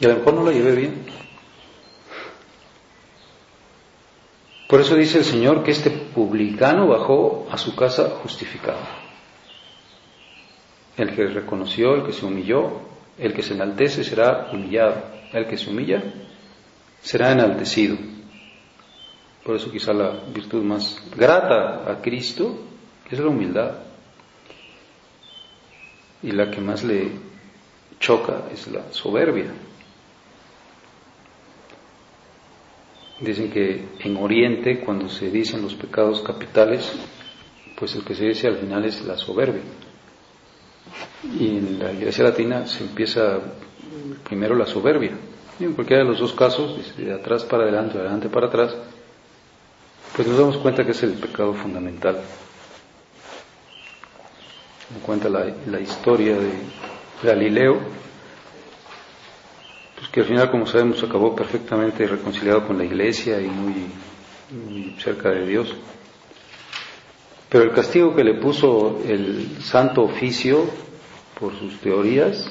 Y 0.00 0.06
a 0.06 0.08
lo 0.08 0.16
mejor 0.16 0.34
no 0.34 0.42
la 0.42 0.50
llevé 0.50 0.74
bien. 0.74 1.06
Por 4.68 4.80
eso 4.80 4.96
dice 4.96 5.18
el 5.18 5.24
Señor 5.24 5.62
que 5.62 5.70
este 5.70 5.90
publicano 5.90 6.88
bajó 6.88 7.46
a 7.52 7.58
su 7.58 7.76
casa 7.76 8.10
justificado. 8.24 8.80
El 10.96 11.14
que 11.14 11.28
reconoció, 11.28 11.94
el 11.94 12.02
que 12.02 12.12
se 12.12 12.26
humilló, 12.26 12.80
el 13.18 13.32
que 13.34 13.44
se 13.44 13.54
enaltece 13.54 14.02
será 14.02 14.48
humillado, 14.52 14.96
el 15.32 15.46
que 15.46 15.56
se 15.56 15.70
humilla 15.70 16.02
será 17.00 17.30
enaltecido. 17.30 18.15
Por 19.46 19.54
eso 19.54 19.70
quizá 19.70 19.92
la 19.92 20.10
virtud 20.34 20.64
más 20.64 21.00
grata 21.16 21.88
a 21.88 22.02
Cristo 22.02 22.58
es 23.08 23.16
la 23.20 23.28
humildad. 23.28 23.78
Y 26.20 26.32
la 26.32 26.50
que 26.50 26.60
más 26.60 26.82
le 26.82 27.12
choca 28.00 28.48
es 28.52 28.66
la 28.66 28.92
soberbia. 28.92 29.52
Dicen 33.20 33.48
que 33.52 33.84
en 34.00 34.16
Oriente, 34.16 34.80
cuando 34.80 35.08
se 35.08 35.30
dicen 35.30 35.62
los 35.62 35.74
pecados 35.74 36.22
capitales, 36.22 36.92
pues 37.78 37.94
el 37.94 38.04
que 38.04 38.16
se 38.16 38.24
dice 38.24 38.48
al 38.48 38.56
final 38.56 38.84
es 38.84 39.04
la 39.04 39.16
soberbia. 39.16 39.62
Y 41.38 41.56
en 41.58 41.78
la 41.78 41.92
Iglesia 41.92 42.24
Latina 42.24 42.66
se 42.66 42.82
empieza 42.82 43.38
primero 44.24 44.56
la 44.56 44.66
soberbia. 44.66 45.12
en 45.60 45.72
cualquiera 45.74 46.02
de 46.02 46.08
los 46.08 46.18
dos 46.18 46.32
casos, 46.32 46.96
de 46.96 47.12
atrás 47.12 47.44
para 47.44 47.62
adelante, 47.62 47.94
de 47.94 48.00
adelante 48.00 48.28
para 48.28 48.48
atrás, 48.48 48.76
pues 50.14 50.28
nos 50.28 50.38
damos 50.38 50.56
cuenta 50.58 50.84
que 50.84 50.92
es 50.92 51.02
el 51.02 51.14
pecado 51.14 51.54
fundamental. 51.54 52.20
Me 54.94 55.00
cuenta 55.00 55.28
la, 55.28 55.80
historia 55.80 56.36
de 56.36 56.52
Galileo, 57.22 57.78
pues 59.96 60.08
que 60.10 60.20
al 60.20 60.26
final, 60.26 60.50
como 60.50 60.66
sabemos, 60.66 61.02
acabó 61.02 61.34
perfectamente 61.34 62.06
reconciliado 62.06 62.66
con 62.66 62.78
la 62.78 62.84
iglesia 62.84 63.40
y 63.40 63.46
muy, 63.48 63.74
muy 64.52 64.96
cerca 65.00 65.30
de 65.30 65.46
Dios. 65.46 65.74
Pero 67.48 67.64
el 67.64 67.72
castigo 67.72 68.14
que 68.14 68.22
le 68.22 68.34
puso 68.34 69.00
el 69.06 69.60
santo 69.60 70.02
oficio 70.02 70.64
por 71.38 71.58
sus 71.58 71.78
teorías 71.80 72.48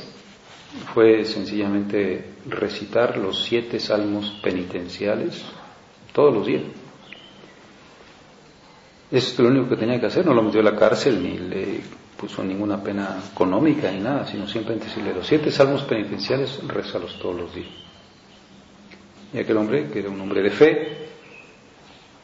fue 0.94 1.24
sencillamente 1.26 2.32
recitar 2.48 3.18
los 3.18 3.44
siete 3.46 3.80
salmos 3.80 4.32
penitenciales 4.44 5.44
todos 6.14 6.34
los 6.34 6.48
días. 6.48 6.64
Eso 9.12 9.32
es 9.32 9.40
lo 9.40 9.50
único 9.50 9.70
que 9.70 9.78
tenía 9.78 10.00
que 10.00 10.08
hacer, 10.08 10.26
no 10.26 10.34
lo 10.34 10.42
metió 10.42 10.62
a 10.62 10.64
la 10.64 10.76
cárcel 10.76 11.22
ni 11.22 11.38
le 11.38 11.82
puso 12.18 12.44
ninguna 12.44 12.82
pena 12.82 13.18
económica 13.32 13.92
ni 13.92 14.00
nada, 14.00 14.26
sino 14.26 14.48
simplemente 14.48 14.88
decirle 14.88 15.14
los 15.14 15.28
siete 15.28 15.52
salmos 15.52 15.84
penitenciales, 15.84 16.60
rézalos 16.68 17.20
todos 17.20 17.36
los 17.36 17.54
días. 17.54 17.70
Y 19.34 19.40
aquel 19.40 19.58
hombre, 19.58 19.90
que 19.92 20.00
era 20.00 20.10
un 20.10 20.20
hombre 20.22 20.42
de 20.42 20.50
fe, 20.50 20.98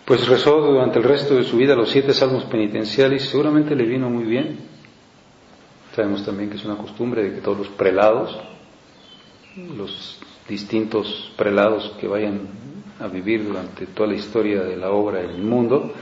pues 0.05 0.27
rezó 0.27 0.59
durante 0.61 0.97
el 0.97 1.03
resto 1.03 1.35
de 1.35 1.43
su 1.43 1.57
vida 1.57 1.75
los 1.75 1.89
siete 1.89 2.13
salmos 2.13 2.45
penitenciales 2.45 3.25
y 3.25 3.27
seguramente 3.27 3.75
le 3.75 3.85
vino 3.85 4.09
muy 4.09 4.23
bien. 4.23 4.59
Sabemos 5.95 6.25
también 6.25 6.49
que 6.49 6.55
es 6.55 6.65
una 6.65 6.77
costumbre 6.77 7.23
de 7.23 7.35
que 7.35 7.41
todos 7.41 7.59
los 7.59 7.67
prelados, 7.69 8.39
los 9.75 10.19
distintos 10.47 11.31
prelados 11.37 11.93
que 11.99 12.07
vayan 12.07 12.47
a 12.99 13.07
vivir 13.07 13.45
durante 13.45 13.87
toda 13.87 14.09
la 14.09 14.15
historia 14.15 14.61
de 14.63 14.77
la 14.77 14.91
obra 14.91 15.21
en 15.21 15.31
el 15.31 15.43
mundo, 15.43 15.93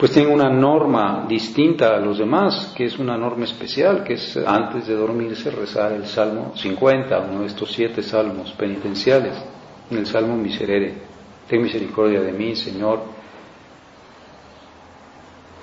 pues 0.00 0.12
tienen 0.12 0.32
una 0.32 0.48
norma 0.48 1.26
distinta 1.28 1.94
a 1.94 2.00
los 2.00 2.16
demás, 2.16 2.72
que 2.74 2.86
es 2.86 2.98
una 2.98 3.18
norma 3.18 3.44
especial, 3.44 4.02
que 4.02 4.14
es 4.14 4.34
antes 4.34 4.86
de 4.86 4.94
dormirse 4.94 5.50
rezar 5.50 5.92
el 5.92 6.06
Salmo 6.06 6.52
50, 6.56 7.18
uno 7.30 7.40
de 7.42 7.48
estos 7.48 7.70
siete 7.70 8.02
salmos 8.02 8.50
penitenciales, 8.52 9.34
en 9.90 9.98
el 9.98 10.06
Salmo 10.06 10.38
Miserere. 10.38 10.94
Ten 11.46 11.62
misericordia 11.62 12.22
de 12.22 12.32
mí, 12.32 12.56
Señor. 12.56 13.02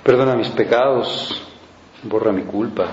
Perdona 0.04 0.36
mis 0.36 0.50
pecados, 0.50 1.42
borra 2.04 2.30
mi 2.30 2.42
culpa. 2.42 2.86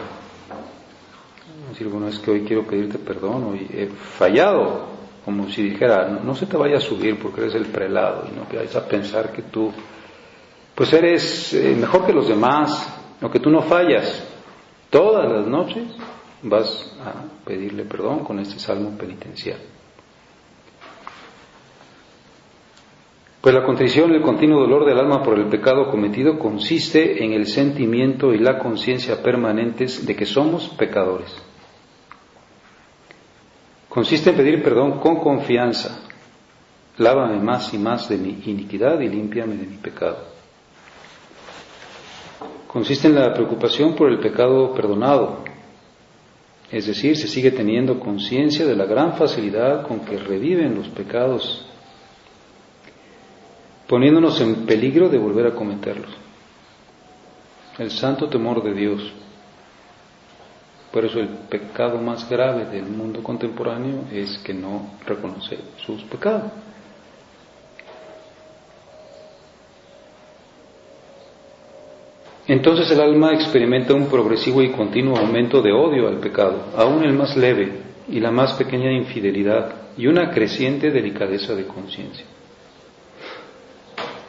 Decir, 1.69 1.89
bueno, 1.89 2.07
es 2.07 2.17
que 2.17 2.31
hoy 2.31 2.41
quiero 2.41 2.65
pedirte 2.65 2.97
perdón, 2.97 3.51
hoy 3.51 3.67
he 3.71 3.85
fallado, 3.85 4.87
como 5.23 5.47
si 5.51 5.61
dijera, 5.61 6.07
no, 6.07 6.33
se 6.33 6.47
te 6.47 6.57
vaya 6.57 6.77
a 6.77 6.81
subir 6.81 7.19
porque 7.19 7.41
eres 7.41 7.53
el 7.53 7.67
prelado 7.67 8.25
y 8.27 8.35
no 8.35 8.47
vayas 8.51 8.75
a 8.75 8.87
pensar 8.87 9.31
que 9.31 9.43
tú 9.43 9.71
pues 10.75 10.91
eres 10.91 11.53
eh, 11.53 11.73
mejor 11.79 12.05
que 12.05 12.13
los 12.13 12.27
demás, 12.27 12.93
o 13.21 13.31
que 13.31 13.39
tú 13.39 13.49
no 13.49 13.61
fallas. 13.61 14.23
Todas 14.89 15.31
las 15.31 15.47
noches 15.47 15.85
vas 16.43 16.93
a 17.01 17.45
pedirle 17.45 17.85
perdón 17.85 18.19
con 18.19 18.39
este 18.39 18.59
salmo 18.59 18.97
penitencial. 18.97 19.57
Pues 23.39 23.53
la 23.53 23.63
contrición 23.63 24.11
y 24.11 24.15
el 24.15 24.21
continuo 24.21 24.61
dolor 24.61 24.85
del 24.85 24.97
alma 24.97 25.21
por 25.21 25.37
el 25.37 25.47
pecado 25.47 25.89
cometido 25.91 26.39
consiste 26.39 27.23
en 27.23 27.33
el 27.33 27.45
sentimiento 27.45 28.33
y 28.33 28.39
la 28.39 28.57
conciencia 28.57 29.21
permanentes 29.21 30.05
de 30.05 30.15
que 30.15 30.25
somos 30.25 30.67
pecadores. 30.69 31.33
Consiste 33.87 34.31
en 34.31 34.35
pedir 34.35 34.63
perdón 34.63 34.99
con 34.99 35.17
confianza. 35.17 36.01
Lávame 36.97 37.39
más 37.39 37.73
y 37.73 37.77
más 37.77 38.09
de 38.09 38.17
mi 38.17 38.41
iniquidad 38.45 38.99
y 38.99 39.09
límpiame 39.09 39.55
de 39.55 39.67
mi 39.67 39.77
pecado 39.77 40.34
consiste 42.75 43.07
en 43.07 43.15
la 43.15 43.33
preocupación 43.33 43.95
por 43.95 44.11
el 44.11 44.19
pecado 44.19 44.73
perdonado, 44.73 45.45
es 46.69 46.85
decir, 46.85 47.15
se 47.15 47.29
sigue 47.29 47.51
teniendo 47.51 48.01
conciencia 48.01 48.65
de 48.65 48.75
la 48.75 48.83
gran 48.83 49.13
facilidad 49.13 49.87
con 49.87 50.01
que 50.01 50.17
reviven 50.17 50.75
los 50.75 50.89
pecados, 50.89 51.65
poniéndonos 53.87 54.41
en 54.41 54.65
peligro 54.65 55.07
de 55.07 55.17
volver 55.17 55.47
a 55.47 55.55
cometerlos. 55.55 56.11
El 57.77 57.91
santo 57.91 58.27
temor 58.27 58.61
de 58.61 58.73
Dios. 58.73 59.13
Por 60.91 61.05
eso 61.05 61.21
el 61.21 61.29
pecado 61.29 61.97
más 61.99 62.29
grave 62.29 62.65
del 62.65 62.87
mundo 62.87 63.23
contemporáneo 63.23 64.03
es 64.11 64.37
que 64.39 64.53
no 64.53 64.97
reconoce 65.05 65.59
sus 65.77 66.03
pecados. 66.03 66.51
Entonces 72.47 72.91
el 72.91 73.01
alma 73.01 73.33
experimenta 73.33 73.93
un 73.93 74.07
progresivo 74.07 74.61
y 74.61 74.71
continuo 74.71 75.17
aumento 75.17 75.61
de 75.61 75.71
odio 75.71 76.07
al 76.07 76.19
pecado, 76.19 76.65
aún 76.77 77.03
el 77.03 77.13
más 77.13 77.35
leve 77.35 77.81
y 78.07 78.19
la 78.19 78.31
más 78.31 78.53
pequeña 78.53 78.91
infidelidad, 78.91 79.73
y 79.97 80.07
una 80.07 80.29
creciente 80.29 80.91
delicadeza 80.91 81.55
de 81.55 81.65
conciencia. 81.65 82.25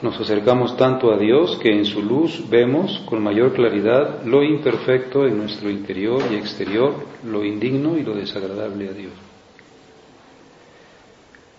Nos 0.01 0.19
acercamos 0.21 0.77
tanto 0.77 1.13
a 1.13 1.19
Dios 1.19 1.59
que 1.63 1.71
en 1.71 1.85
su 1.85 2.03
luz 2.03 2.49
vemos 2.49 3.03
con 3.07 3.23
mayor 3.23 3.53
claridad 3.53 4.23
lo 4.25 4.43
imperfecto 4.43 5.27
en 5.27 5.39
nuestro 5.39 5.71
interior 5.71 6.23
y 6.31 6.37
exterior, 6.37 6.95
lo 7.25 7.45
indigno 7.45 7.99
y 7.99 8.03
lo 8.03 8.15
desagradable 8.15 8.89
a 8.89 8.93
Dios. 8.93 9.13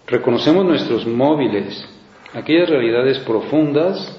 Reconocemos 0.08 0.66
nuestros 0.66 1.06
móviles, 1.06 1.88
aquellas 2.34 2.70
realidades 2.70 3.20
profundas 3.20 4.17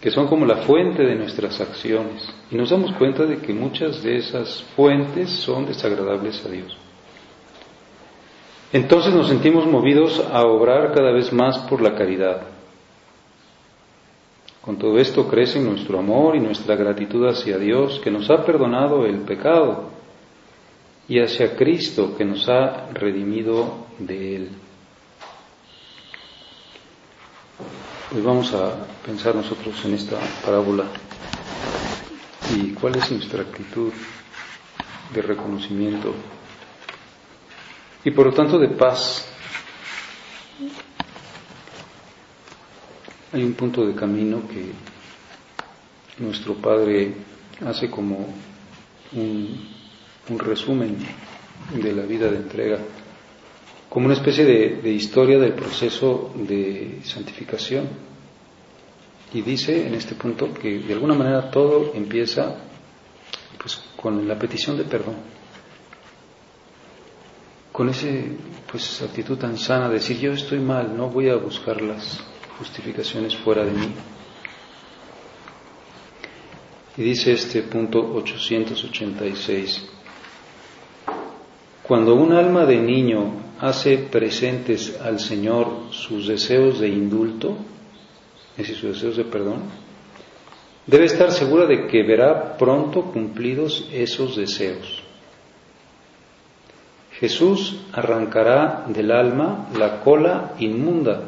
que 0.00 0.10
son 0.10 0.26
como 0.28 0.46
la 0.46 0.58
fuente 0.58 1.02
de 1.02 1.14
nuestras 1.14 1.60
acciones. 1.60 2.26
Y 2.50 2.56
nos 2.56 2.70
damos 2.70 2.92
cuenta 2.92 3.26
de 3.26 3.38
que 3.38 3.52
muchas 3.52 4.02
de 4.02 4.16
esas 4.16 4.62
fuentes 4.74 5.30
son 5.30 5.66
desagradables 5.66 6.44
a 6.46 6.48
Dios. 6.48 6.76
Entonces 8.72 9.12
nos 9.12 9.28
sentimos 9.28 9.66
movidos 9.66 10.24
a 10.32 10.42
obrar 10.44 10.94
cada 10.94 11.12
vez 11.12 11.32
más 11.32 11.58
por 11.68 11.82
la 11.82 11.94
caridad. 11.94 12.42
Con 14.62 14.78
todo 14.78 14.98
esto 14.98 15.26
crece 15.26 15.60
nuestro 15.60 15.98
amor 15.98 16.36
y 16.36 16.40
nuestra 16.40 16.76
gratitud 16.76 17.26
hacia 17.26 17.58
Dios 17.58 17.98
que 18.00 18.10
nos 18.10 18.30
ha 18.30 18.44
perdonado 18.44 19.06
el 19.06 19.20
pecado 19.20 19.90
y 21.08 21.18
hacia 21.18 21.56
Cristo 21.56 22.14
que 22.16 22.24
nos 22.24 22.48
ha 22.48 22.88
redimido 22.92 23.86
de 23.98 24.36
él. 24.36 24.48
Pues 28.10 28.24
vamos 28.24 28.52
a 28.54 28.86
pensar 29.06 29.34
nosotros 29.36 29.84
en 29.84 29.94
esta 29.94 30.18
parábola. 30.44 30.84
Y 32.56 32.70
cuál 32.72 32.96
es 32.96 33.10
nuestra 33.12 33.42
actitud 33.42 33.92
de 35.14 35.22
reconocimiento 35.22 36.12
y 38.04 38.10
por 38.10 38.26
lo 38.26 38.32
tanto 38.32 38.58
de 38.58 38.68
paz. 38.68 39.26
Hay 43.32 43.44
un 43.44 43.52
punto 43.54 43.86
de 43.86 43.94
camino 43.94 44.42
que 44.48 44.72
nuestro 46.22 46.54
Padre 46.54 47.14
hace 47.64 47.88
como 47.88 48.26
un, 49.12 49.68
un 50.28 50.38
resumen 50.38 50.96
de 51.74 51.92
la 51.92 52.02
vida 52.02 52.28
de 52.28 52.38
entrega 52.38 52.78
como 53.90 54.06
una 54.06 54.14
especie 54.14 54.44
de, 54.44 54.88
historia 54.92 55.36
del 55.38 55.52
proceso 55.52 56.30
de 56.36 57.00
santificación. 57.02 57.88
Y 59.34 59.42
dice 59.42 59.86
en 59.86 59.94
este 59.94 60.14
punto 60.14 60.54
que 60.54 60.78
de 60.78 60.94
alguna 60.94 61.14
manera 61.14 61.50
todo 61.50 61.92
empieza 61.94 62.56
pues, 63.58 63.82
con 63.96 64.26
la 64.26 64.38
petición 64.38 64.76
de 64.78 64.84
perdón. 64.84 65.16
Con 67.72 67.88
esa 67.88 68.06
pues, 68.70 69.02
actitud 69.02 69.36
tan 69.36 69.58
sana 69.58 69.88
de 69.88 69.94
decir 69.94 70.18
yo 70.18 70.32
estoy 70.32 70.60
mal, 70.60 70.96
no 70.96 71.08
voy 71.08 71.28
a 71.28 71.36
buscar 71.36 71.82
las 71.82 72.20
justificaciones 72.58 73.36
fuera 73.36 73.64
de 73.64 73.72
mí. 73.72 73.92
Y 76.96 77.02
dice 77.02 77.32
este 77.32 77.62
punto 77.62 77.98
886, 78.14 79.88
cuando 81.82 82.14
un 82.14 82.32
alma 82.32 82.66
de 82.66 82.76
niño 82.76 83.49
hace 83.60 83.98
presentes 83.98 84.98
al 85.00 85.20
Señor 85.20 85.68
sus 85.90 86.26
deseos 86.26 86.80
de 86.80 86.88
indulto, 86.88 87.56
es 88.56 88.68
decir, 88.68 88.76
sus 88.76 88.94
deseos 88.94 89.16
de 89.16 89.24
perdón, 89.24 89.62
debe 90.86 91.04
estar 91.04 91.30
segura 91.30 91.66
de 91.66 91.86
que 91.86 92.02
verá 92.02 92.56
pronto 92.56 93.02
cumplidos 93.12 93.88
esos 93.92 94.36
deseos. 94.36 95.02
Jesús 97.12 97.76
arrancará 97.92 98.86
del 98.88 99.10
alma 99.12 99.68
la 99.76 100.00
cola 100.00 100.54
inmunda 100.58 101.24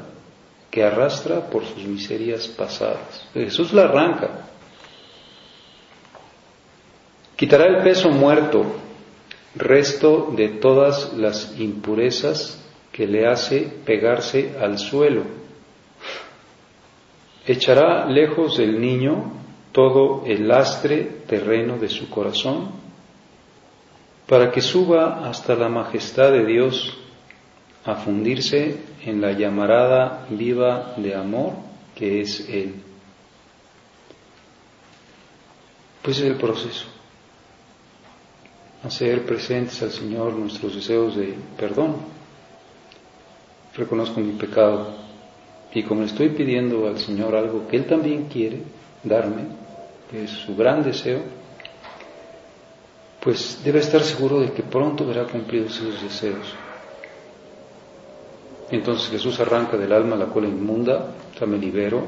que 0.71 0.83
arrastra 0.83 1.51
por 1.51 1.67
sus 1.67 1.85
miserias 1.85 2.49
pasadas. 2.49 3.29
Jesús 3.35 3.75
la 3.75 3.83
arranca. 3.83 4.31
Quitará 7.37 7.67
el 7.67 7.83
peso 7.83 8.09
muerto 8.09 8.65
resto 9.55 10.33
de 10.35 10.49
todas 10.49 11.13
las 11.15 11.59
impurezas 11.59 12.59
que 12.91 13.07
le 13.07 13.27
hace 13.27 13.61
pegarse 13.85 14.57
al 14.61 14.79
suelo. 14.79 15.25
Echará 17.47 18.07
lejos 18.07 18.59
del 18.59 18.81
niño 18.81 19.33
todo 19.73 20.25
el 20.27 20.49
lastre 20.49 21.05
terreno 21.27 21.79
de 21.79 21.89
su 21.89 22.09
corazón 22.09 22.71
para 24.27 24.51
que 24.51 24.61
suba 24.61 25.29
hasta 25.29 25.55
la 25.55 25.69
majestad 25.69 26.31
de 26.31 26.47
Dios 26.47 26.97
a 27.85 27.97
fundirse 27.97 28.77
en 29.05 29.21
la 29.21 29.33
llamarada 29.33 30.27
viva 30.31 30.95
de 30.97 31.15
amor 31.15 31.55
que 31.95 32.21
es 32.21 32.49
Él. 32.49 32.77
Pues 36.03 36.19
es 36.19 36.25
el 36.25 36.37
proceso 36.37 37.02
hacer 38.85 39.25
presentes 39.25 39.83
al 39.83 39.91
Señor 39.91 40.35
nuestros 40.35 40.75
deseos 40.75 41.17
de 41.17 41.35
perdón. 41.57 41.97
Reconozco 43.75 44.21
mi 44.21 44.33
pecado 44.33 44.95
y 45.73 45.83
como 45.83 46.03
estoy 46.03 46.31
pidiendo 46.31 46.87
al 46.87 46.99
Señor 46.99 47.35
algo 47.35 47.67
que 47.69 47.77
Él 47.77 47.87
también 47.87 48.25
quiere 48.25 48.63
darme, 49.03 49.45
que 50.11 50.25
es 50.25 50.31
su 50.31 50.55
gran 50.55 50.83
deseo, 50.83 51.21
pues 53.21 53.61
debe 53.65 53.79
estar 53.79 54.03
seguro 54.03 54.41
de 54.41 54.53
que 54.53 54.63
pronto 54.63 55.07
verá 55.07 55.25
cumplidos 55.25 55.77
esos 55.77 56.03
deseos. 56.03 56.55
Entonces 58.71 59.11
Jesús 59.11 59.39
arranca 59.39 59.77
del 59.77 59.93
alma 59.93 60.17
la 60.17 60.27
cola 60.27 60.49
inmunda, 60.49 61.15
o 61.41 61.47
me 61.47 61.59
libero, 61.59 62.05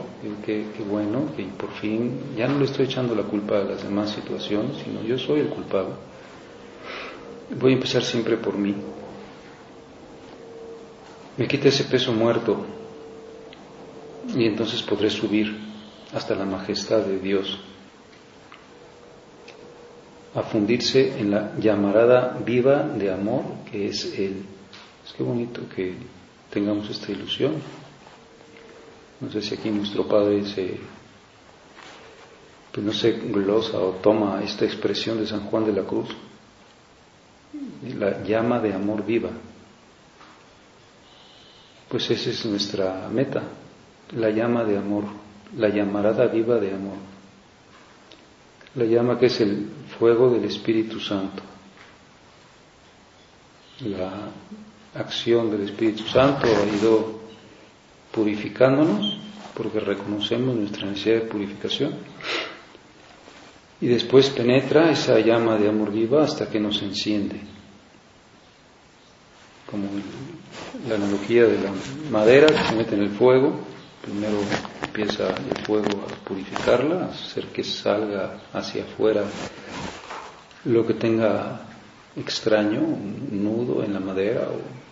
qué 0.46 0.64
bueno, 0.88 1.26
que 1.36 1.42
por 1.44 1.70
fin 1.72 2.36
ya 2.36 2.46
no 2.46 2.58
le 2.58 2.66
estoy 2.66 2.84
echando 2.84 3.14
la 3.16 3.24
culpa 3.24 3.58
a 3.58 3.64
las 3.64 3.82
demás 3.82 4.10
situaciones, 4.10 4.76
sino 4.84 5.02
yo 5.02 5.18
soy 5.18 5.40
el 5.40 5.48
culpable. 5.48 5.94
Voy 7.50 7.72
a 7.72 7.74
empezar 7.74 8.02
siempre 8.02 8.36
por 8.36 8.56
mí. 8.56 8.74
Me 11.36 11.48
quita 11.48 11.68
ese 11.68 11.84
peso 11.84 12.12
muerto 12.12 12.64
y 14.34 14.46
entonces 14.46 14.82
podré 14.82 15.10
subir 15.10 15.56
hasta 16.12 16.34
la 16.34 16.44
majestad 16.44 17.00
de 17.00 17.18
Dios, 17.18 17.58
a 20.34 20.42
fundirse 20.42 21.18
en 21.18 21.30
la 21.30 21.56
llamarada 21.58 22.38
viva 22.44 22.82
de 22.82 23.12
amor 23.12 23.42
que 23.70 23.88
es 23.88 24.18
Él. 24.18 24.44
Es 25.04 25.12
que 25.12 25.22
bonito 25.22 25.62
que 25.74 25.94
tengamos 26.50 26.88
esta 26.88 27.12
ilusión. 27.12 27.54
No 29.20 29.30
sé 29.30 29.42
si 29.42 29.54
aquí 29.54 29.70
nuestro 29.70 30.06
Padre 30.06 30.44
se, 30.44 30.78
pues 32.72 32.84
no 32.84 32.92
sé, 32.92 33.12
glosa 33.12 33.78
o 33.78 33.90
toma 34.02 34.42
esta 34.42 34.64
expresión 34.64 35.18
de 35.18 35.26
San 35.26 35.40
Juan 35.46 35.64
de 35.64 35.72
la 35.72 35.82
Cruz, 35.82 36.08
la 37.92 38.22
llama 38.22 38.60
de 38.60 38.72
amor 38.74 39.04
viva. 39.04 39.30
Pues 41.88 42.10
esa 42.10 42.30
es 42.30 42.44
nuestra 42.46 43.08
meta, 43.10 43.42
la 44.16 44.30
llama 44.30 44.64
de 44.64 44.78
amor, 44.78 45.04
la 45.56 45.68
llamarada 45.68 46.26
viva 46.26 46.56
de 46.58 46.74
amor. 46.74 46.96
La 48.74 48.84
llama 48.84 49.18
que 49.18 49.26
es 49.26 49.40
el 49.40 49.68
fuego 49.98 50.30
del 50.30 50.44
Espíritu 50.44 50.98
Santo. 50.98 51.42
La 53.80 54.30
acción 54.94 55.50
del 55.50 55.62
Espíritu 55.62 56.04
Santo 56.04 56.46
ha 56.46 56.76
ido 56.76 57.20
purificándonos 58.10 59.18
porque 59.54 59.80
reconocemos 59.80 60.56
nuestra 60.56 60.86
necesidad 60.86 61.16
de 61.22 61.28
purificación. 61.28 61.94
Y 63.80 63.86
después 63.86 64.30
penetra 64.30 64.90
esa 64.90 65.18
llama 65.20 65.56
de 65.56 65.68
amor 65.68 65.92
viva 65.92 66.24
hasta 66.24 66.48
que 66.48 66.58
nos 66.58 66.80
enciende. 66.82 67.40
Como 69.70 69.88
la 70.88 70.94
analogía 70.96 71.44
de 71.44 71.58
la 71.60 71.72
madera 72.10 72.46
que 72.48 72.68
se 72.68 72.76
mete 72.76 72.94
en 72.94 73.02
el 73.02 73.10
fuego, 73.10 73.54
primero 74.02 74.38
empieza 74.82 75.28
el 75.28 75.64
fuego 75.64 76.04
a 76.04 76.24
purificarla, 76.28 77.06
a 77.06 77.08
hacer 77.08 77.46
que 77.46 77.64
salga 77.64 78.40
hacia 78.52 78.84
afuera 78.84 79.24
lo 80.64 80.86
que 80.86 80.94
tenga 80.94 81.60
extraño, 82.16 82.80
un 82.80 83.28
nudo 83.42 83.82
en 83.82 83.94
la 83.94 84.00
madera 84.00 84.48
o 84.48 84.84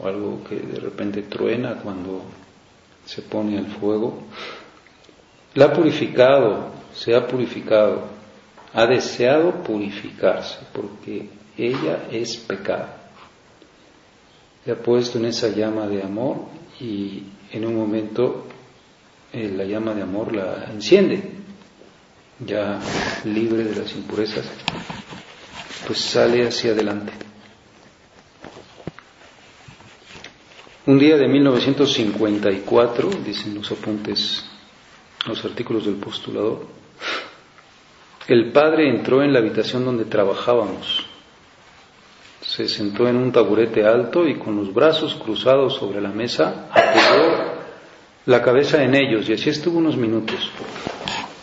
o 0.00 0.06
algo 0.06 0.42
que 0.48 0.56
de 0.56 0.80
repente 0.80 1.22
truena 1.22 1.74
cuando 1.82 2.22
se 3.04 3.22
pone 3.22 3.58
el 3.58 3.66
fuego. 3.66 4.22
La 5.54 5.66
ha 5.66 5.72
purificado, 5.72 6.70
se 6.94 7.14
ha 7.14 7.26
purificado, 7.26 8.04
ha 8.72 8.86
deseado 8.86 9.62
purificarse 9.62 10.58
porque 10.72 11.28
ella 11.56 12.08
es 12.10 12.36
pecado. 12.36 12.88
Se 14.66 14.72
ha 14.72 14.76
puesto 14.82 15.18
en 15.18 15.26
esa 15.26 15.50
llama 15.50 15.86
de 15.86 16.02
amor 16.02 16.38
y 16.80 17.22
en 17.52 17.64
un 17.66 17.76
momento 17.76 18.48
eh, 19.32 19.48
la 19.56 19.62
llama 19.62 19.94
de 19.94 20.02
amor 20.02 20.34
la 20.34 20.64
enciende, 20.72 21.22
ya 22.40 22.80
libre 23.26 23.62
de 23.62 23.76
las 23.76 23.94
impurezas, 23.94 24.44
pues 25.86 26.00
sale 26.00 26.48
hacia 26.48 26.72
adelante. 26.72 27.12
Un 30.86 30.98
día 30.98 31.16
de 31.16 31.28
1954, 31.28 33.10
dicen 33.24 33.54
los 33.54 33.70
apuntes, 33.70 34.44
los 35.28 35.44
artículos 35.44 35.86
del 35.86 35.94
postulador, 35.94 36.66
el 38.26 38.50
padre 38.50 38.88
entró 38.90 39.22
en 39.22 39.32
la 39.32 39.38
habitación 39.38 39.84
donde 39.84 40.06
trabajábamos. 40.06 41.05
Se 42.56 42.66
sentó 42.70 43.06
en 43.06 43.16
un 43.16 43.30
taburete 43.32 43.84
alto 43.84 44.26
y 44.26 44.38
con 44.38 44.56
los 44.56 44.72
brazos 44.72 45.14
cruzados 45.16 45.74
sobre 45.74 46.00
la 46.00 46.08
mesa 46.08 46.70
apoyó 46.70 47.52
la 48.24 48.40
cabeza 48.40 48.82
en 48.82 48.94
ellos 48.94 49.28
y 49.28 49.34
así 49.34 49.50
estuvo 49.50 49.76
unos 49.76 49.98
minutos. 49.98 50.50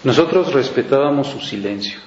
Nosotros 0.03 0.51
respetábamos 0.51 1.27
su 1.27 1.39
silencio. 1.39 1.99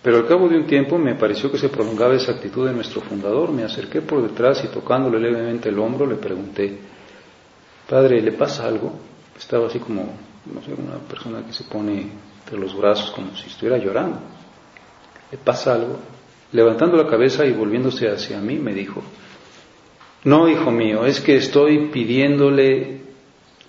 Pero 0.00 0.16
al 0.16 0.26
cabo 0.26 0.48
de 0.48 0.56
un 0.56 0.66
tiempo 0.66 0.96
me 0.96 1.16
pareció 1.16 1.52
que 1.52 1.58
se 1.58 1.68
prolongaba 1.68 2.14
esa 2.14 2.32
actitud 2.32 2.66
de 2.66 2.72
nuestro 2.72 3.02
fundador. 3.02 3.52
Me 3.52 3.64
acerqué 3.64 4.00
por 4.00 4.22
detrás 4.22 4.64
y 4.64 4.68
tocándole 4.68 5.20
levemente 5.20 5.68
el 5.68 5.78
hombro 5.78 6.06
le 6.06 6.16
pregunté, 6.16 6.78
Padre, 7.86 8.22
¿le 8.22 8.32
pasa 8.32 8.66
algo? 8.66 8.90
Estaba 9.36 9.66
así 9.66 9.80
como, 9.80 10.14
no 10.46 10.62
sé, 10.62 10.72
una 10.72 10.96
persona 11.06 11.44
que 11.46 11.52
se 11.52 11.64
pone 11.64 12.06
entre 12.42 12.58
los 12.58 12.74
brazos 12.74 13.10
como 13.10 13.36
si 13.36 13.48
estuviera 13.48 13.76
llorando. 13.76 14.35
¿Le 15.30 15.38
pasa 15.38 15.74
algo? 15.74 15.98
Levantando 16.52 16.96
la 16.96 17.08
cabeza 17.08 17.44
y 17.44 17.52
volviéndose 17.52 18.08
hacia 18.08 18.40
mí, 18.40 18.56
me 18.56 18.72
dijo, 18.72 19.02
no, 20.24 20.48
hijo 20.48 20.70
mío, 20.70 21.04
es 21.04 21.20
que 21.20 21.36
estoy 21.36 21.88
pidiéndole 21.88 23.00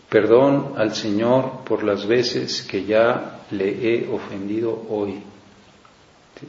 perdón 0.10 0.74
al 0.78 0.96
Señor 0.96 1.64
por 1.66 1.84
las 1.84 2.08
veces 2.08 2.62
que 2.64 2.86
ya 2.86 3.42
le 3.52 3.70
he 3.70 4.10
ofendido 4.10 4.86
hoy. 4.90 5.22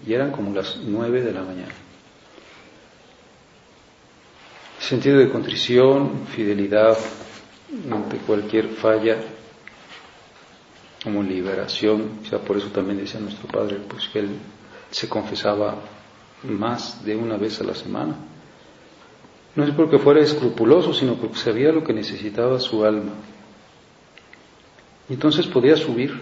Y 0.07 0.13
eran 0.13 0.31
como 0.31 0.55
las 0.55 0.79
nueve 0.85 1.23
de 1.23 1.33
la 1.33 1.43
mañana. 1.43 1.75
Sentido 4.79 5.19
de 5.19 5.29
contrición, 5.29 6.27
fidelidad 6.35 6.97
ante 7.91 8.19
cualquier 8.19 8.69
falla, 8.69 9.17
como 11.03 11.23
liberación, 11.23 12.21
o 12.23 12.27
sea, 12.27 12.39
por 12.39 12.57
eso 12.57 12.69
también 12.69 12.99
decía 12.99 13.21
nuestro 13.21 13.47
Padre, 13.49 13.77
pues 13.89 14.09
que 14.09 14.21
él 14.21 14.31
se 14.91 15.09
confesaba 15.09 15.77
más 16.43 17.05
de 17.05 17.17
una 17.17 17.37
vez 17.37 17.61
a 17.61 17.65
la 17.65 17.75
semana. 17.75 18.17
No 19.55 19.65
es 19.65 19.71
porque 19.73 19.99
fuera 19.99 20.21
escrupuloso, 20.21 20.93
sino 20.93 21.15
porque 21.15 21.37
sabía 21.37 21.73
lo 21.73 21.83
que 21.83 21.93
necesitaba 21.93 22.59
su 22.61 22.85
alma. 22.85 23.13
Entonces 25.09 25.47
podía 25.47 25.77
subir. 25.77 26.21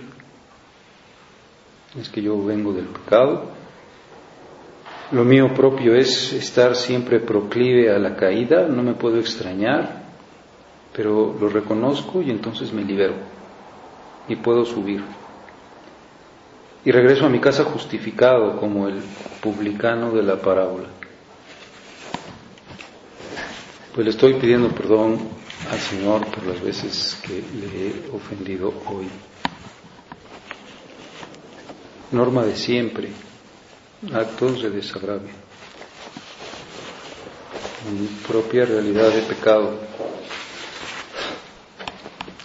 Es 2.00 2.08
que 2.08 2.22
yo 2.22 2.42
vengo 2.44 2.72
del 2.72 2.86
pecado, 2.86 3.50
lo 5.12 5.24
mío 5.24 5.54
propio 5.54 5.94
es 5.94 6.32
estar 6.32 6.74
siempre 6.74 7.20
proclive 7.20 7.94
a 7.94 7.98
la 7.98 8.16
caída, 8.16 8.66
no 8.66 8.82
me 8.82 8.94
puedo 8.94 9.18
extrañar, 9.18 10.02
pero 10.92 11.36
lo 11.40 11.48
reconozco 11.48 12.20
y 12.22 12.30
entonces 12.30 12.72
me 12.72 12.82
libero 12.82 13.14
y 14.28 14.34
puedo 14.34 14.64
subir. 14.64 15.04
Y 16.86 16.92
regreso 16.92 17.26
a 17.26 17.28
mi 17.28 17.40
casa 17.40 17.64
justificado 17.64 18.56
como 18.60 18.86
el 18.86 19.02
publicano 19.42 20.12
de 20.12 20.22
la 20.22 20.36
parábola. 20.40 20.86
Pues 23.92 24.04
le 24.04 24.10
estoy 24.12 24.34
pidiendo 24.34 24.68
perdón 24.68 25.18
al 25.68 25.80
Señor 25.80 26.24
por 26.26 26.46
las 26.46 26.62
veces 26.62 27.18
que 27.26 27.42
le 27.42 27.88
he 27.88 28.10
ofendido 28.14 28.72
hoy. 28.86 29.08
Norma 32.12 32.44
de 32.44 32.54
siempre 32.54 33.08
actos 34.14 34.62
de 34.62 34.70
desagravio, 34.70 35.34
mi 37.98 38.06
propia 38.28 38.64
realidad 38.64 39.10
de 39.10 39.22
pecado. 39.22 39.74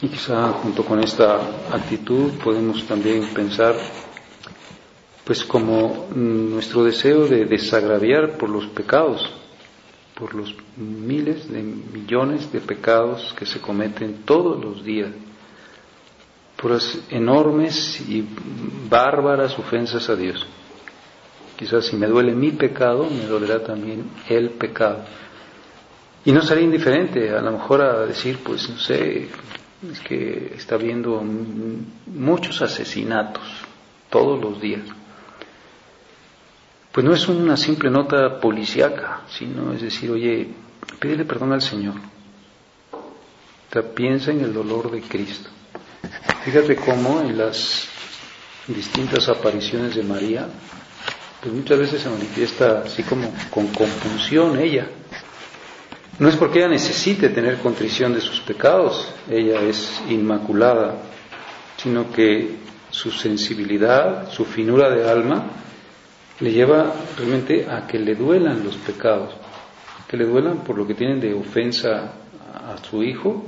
Y 0.01 0.07
quizá 0.07 0.51
junto 0.53 0.83
con 0.83 0.99
esta 1.03 1.35
actitud 1.71 2.31
podemos 2.43 2.87
también 2.87 3.27
pensar 3.35 3.75
pues 5.31 5.45
como 5.45 6.07
nuestro 6.13 6.83
deseo 6.83 7.25
de 7.25 7.45
desagraviar 7.45 8.37
por 8.37 8.49
los 8.49 8.65
pecados, 8.65 9.31
por 10.13 10.35
los 10.35 10.53
miles 10.75 11.49
de 11.49 11.63
millones 11.63 12.51
de 12.51 12.59
pecados 12.59 13.33
que 13.39 13.45
se 13.45 13.61
cometen 13.61 14.23
todos 14.25 14.61
los 14.61 14.83
días, 14.83 15.11
por 16.61 16.71
las 16.71 16.99
enormes 17.09 18.01
y 18.09 18.27
bárbaras 18.89 19.57
ofensas 19.57 20.09
a 20.09 20.17
Dios. 20.17 20.45
Quizás 21.55 21.85
si 21.85 21.95
me 21.95 22.07
duele 22.07 22.33
mi 22.35 22.51
pecado, 22.51 23.07
me 23.09 23.25
dolerá 23.25 23.63
también 23.63 24.03
el 24.27 24.49
pecado. 24.49 25.05
Y 26.25 26.33
no 26.33 26.41
sería 26.41 26.65
indiferente 26.65 27.29
a 27.29 27.39
lo 27.41 27.53
mejor 27.53 27.79
a 27.83 28.05
decir, 28.05 28.39
pues 28.43 28.69
no 28.69 28.77
sé, 28.77 29.29
es 29.93 29.99
que 30.01 30.51
está 30.57 30.75
habiendo 30.75 31.23
muchos 32.07 32.61
asesinatos 32.61 33.45
todos 34.09 34.41
los 34.41 34.59
días. 34.59 34.81
Pues 36.91 37.05
no 37.05 37.13
es 37.13 37.27
una 37.27 37.55
simple 37.55 37.89
nota 37.89 38.39
policíaca, 38.39 39.21
sino 39.29 39.73
es 39.73 39.81
decir, 39.81 40.11
oye, 40.11 40.49
pídele 40.99 41.25
perdón 41.25 41.53
al 41.53 41.61
Señor. 41.61 41.95
O 42.93 43.81
piensa 43.95 44.31
en 44.31 44.41
el 44.41 44.53
dolor 44.53 44.91
de 44.91 45.01
Cristo. 45.01 45.49
Fíjate 46.43 46.75
cómo 46.75 47.21
en 47.21 47.37
las 47.37 47.87
distintas 48.67 49.29
apariciones 49.29 49.95
de 49.95 50.03
María 50.03 50.47
pues 51.41 51.53
muchas 51.53 51.79
veces 51.79 52.01
se 52.01 52.09
manifiesta 52.09 52.83
así 52.85 53.01
como 53.03 53.33
con 53.49 53.67
compulsión 53.69 54.59
ella. 54.59 54.87
No 56.19 56.29
es 56.29 56.35
porque 56.35 56.59
ella 56.59 56.67
necesite 56.67 57.29
tener 57.29 57.57
contrición 57.57 58.13
de 58.13 58.21
sus 58.21 58.41
pecados, 58.41 59.11
ella 59.29 59.59
es 59.61 60.01
inmaculada, 60.07 60.97
sino 61.77 62.11
que 62.11 62.57
su 62.91 63.09
sensibilidad, 63.11 64.29
su 64.31 64.45
finura 64.45 64.91
de 64.91 65.09
alma, 65.09 65.45
le 66.41 66.51
lleva 66.51 66.93
realmente 67.17 67.67
a 67.69 67.87
que 67.87 67.99
le 67.99 68.15
duelan 68.15 68.63
los 68.63 68.75
pecados, 68.77 69.33
que 70.07 70.17
le 70.17 70.25
duelan 70.25 70.63
por 70.63 70.77
lo 70.77 70.87
que 70.87 70.95
tienen 70.95 71.19
de 71.19 71.33
ofensa 71.33 72.13
a 72.53 72.77
su 72.83 73.03
hijo 73.03 73.45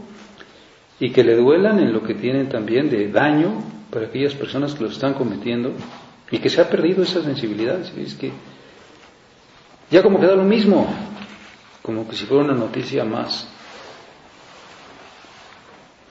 y 0.99 1.11
que 1.11 1.23
le 1.23 1.35
duelan 1.35 1.79
en 1.79 1.91
lo 1.91 2.03
que 2.03 2.13
tienen 2.13 2.49
también 2.49 2.89
de 2.89 3.09
daño 3.09 3.63
para 3.89 4.07
aquellas 4.07 4.33
personas 4.35 4.73
que 4.73 4.83
lo 4.83 4.89
están 4.89 5.13
cometiendo 5.13 5.73
y 6.31 6.39
que 6.39 6.49
se 6.49 6.61
ha 6.61 6.69
perdido 6.69 7.03
esa 7.03 7.21
sensibilidad. 7.21 7.79
Es 7.97 8.15
que 8.15 8.31
ya 9.91 10.01
como 10.01 10.19
queda 10.19 10.35
lo 10.35 10.43
mismo, 10.43 10.87
como 11.81 12.07
que 12.07 12.15
si 12.15 12.25
fuera 12.25 12.45
una 12.45 12.53
noticia 12.53 13.03
más, 13.03 13.47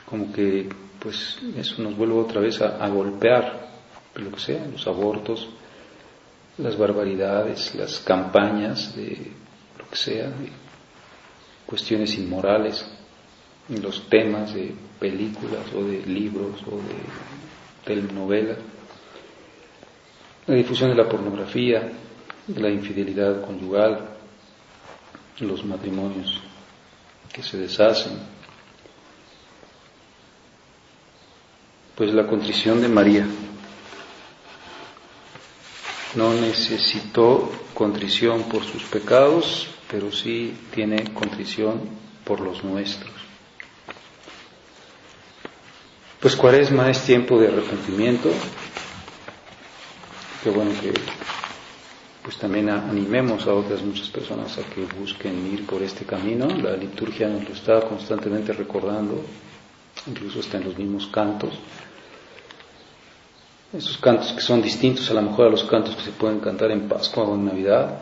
como 0.05 0.33
que 0.33 0.69
pues 0.99 1.39
eso 1.57 1.83
nos 1.83 1.97
vuelve 1.97 2.15
otra 2.15 2.41
vez 2.41 2.61
a, 2.61 2.87
golpear, 2.89 3.69
lo 4.15 4.31
que 4.31 4.39
sea, 4.39 4.67
los 4.71 4.87
abortos, 4.87 5.49
las 6.59 6.77
barbaridades, 6.77 7.75
las 7.75 8.01
campañas 8.01 8.95
de 8.95 9.33
lo 9.79 9.89
que 9.89 9.97
sea, 9.97 10.31
cuestiones 11.67 12.17
inmorales, 12.19 12.87
los 13.69 14.09
temas 14.09 14.53
de 14.53 14.75
películas 15.01 15.73
o 15.75 15.83
de 15.85 16.05
libros 16.05 16.63
o 16.71 16.77
de 16.77 17.85
telenovelas, 17.85 18.59
la 20.47 20.55
difusión 20.55 20.91
de 20.91 20.97
la 20.97 21.09
pornografía, 21.09 21.91
la 22.57 22.69
infidelidad 22.69 23.45
conyugal, 23.45 24.09
los 25.41 25.65
matrimonios 25.65 26.41
que 27.33 27.43
se 27.43 27.57
deshacen, 27.57 28.13
pues 31.95 32.13
la 32.13 32.27
contrición 32.27 32.81
de 32.81 32.89
María 32.89 33.27
no 36.15 36.33
necesitó 36.35 37.51
contrición 37.75 38.45
por 38.45 38.65
sus 38.65 38.83
pecados, 38.85 39.69
pero 39.91 40.13
sí 40.13 40.55
tiene 40.75 41.13
contrición 41.13 41.81
por 42.25 42.41
los 42.41 42.63
nuestros. 42.65 43.13
Pues 46.21 46.37
cuaresma 46.37 46.89
es 46.91 47.03
tiempo 47.03 47.39
de 47.41 47.49
arrepentimiento. 47.49 48.31
Qué 50.45 50.51
bueno 50.51 50.71
que 50.81 50.93
pues 52.23 52.37
también 52.37 52.69
animemos 52.71 53.47
a 53.49 53.55
otras 53.55 53.83
muchas 53.83 54.09
personas 54.09 54.57
a 54.57 54.63
que 54.63 54.85
busquen 54.99 55.53
ir 55.53 55.67
por 55.67 55.83
este 55.83 56.05
camino. 56.05 56.47
La 56.47 56.77
liturgia 56.77 57.27
nos 57.27 57.43
lo 57.49 57.55
está 57.55 57.81
constantemente 57.81 58.53
recordando, 58.53 59.21
incluso 60.07 60.39
está 60.39 60.59
en 60.59 60.65
los 60.65 60.79
mismos 60.79 61.09
cantos. 61.09 61.55
Esos 63.73 63.97
cantos 63.97 64.35
que 64.35 64.43
son 64.43 64.61
distintos 64.61 65.11
a 65.11 65.15
lo 65.15 65.23
mejor 65.23 65.47
a 65.47 65.51
los 65.51 65.65
cantos 65.65 65.97
que 65.97 66.03
se 66.03 66.11
pueden 66.11 66.41
cantar 66.41 66.71
en 66.71 66.89
Pascua 66.89 67.25
o 67.25 67.35
en 67.35 67.47
Navidad. 67.47 68.01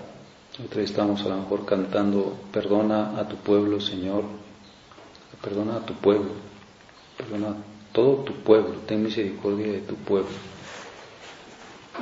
Otra 0.64 0.82
estamos 0.82 1.22
a 1.22 1.28
lo 1.28 1.36
mejor 1.36 1.64
cantando, 1.64 2.36
perdona 2.52 3.16
a 3.16 3.28
tu 3.28 3.36
pueblo, 3.36 3.80
Señor, 3.80 4.24
perdona 5.40 5.76
a 5.76 5.86
tu 5.86 5.94
pueblo, 5.94 6.32
perdona 7.16 7.54
todo 7.92 8.16
tu 8.24 8.34
pueblo, 8.42 8.80
ten 8.84 9.04
misericordia 9.04 9.70
de 9.70 9.80
tu 9.82 9.94
pueblo. 9.94 10.28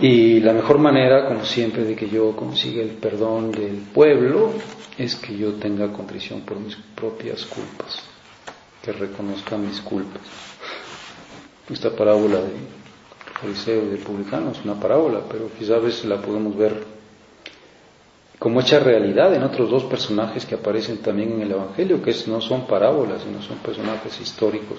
Y 0.00 0.40
la 0.40 0.54
mejor 0.54 0.78
manera, 0.78 1.26
como 1.26 1.44
siempre, 1.44 1.84
de 1.84 1.94
que 1.94 2.08
yo 2.08 2.34
consiga 2.34 2.82
el 2.82 2.92
perdón 2.92 3.52
del 3.52 3.76
pueblo 3.92 4.50
es 4.96 5.14
que 5.16 5.36
yo 5.36 5.54
tenga 5.54 5.92
contrición 5.92 6.40
por 6.40 6.58
mis 6.58 6.74
propias 6.94 7.44
culpas, 7.44 8.02
que 8.82 8.92
reconozca 8.92 9.58
mis 9.58 9.82
culpas. 9.82 10.22
Esta 11.68 11.90
parábola 11.90 12.38
de 12.38 12.77
fariseo 13.40 13.84
y 13.84 13.88
de 13.88 13.96
publicano 13.96 14.50
es 14.52 14.64
una 14.64 14.78
parábola, 14.78 15.20
pero 15.30 15.50
quizás 15.58 15.76
a 15.76 15.80
veces 15.80 16.04
la 16.04 16.20
podemos 16.20 16.56
ver 16.56 16.84
como 18.38 18.60
hecha 18.60 18.78
realidad 18.78 19.34
en 19.34 19.42
otros 19.42 19.70
dos 19.70 19.84
personajes 19.84 20.46
que 20.46 20.54
aparecen 20.54 20.98
también 20.98 21.32
en 21.32 21.42
el 21.42 21.52
Evangelio, 21.52 22.00
que 22.02 22.14
no 22.28 22.40
son 22.40 22.66
parábolas, 22.66 23.22
sino 23.22 23.42
son 23.42 23.58
personajes 23.58 24.20
históricos 24.20 24.78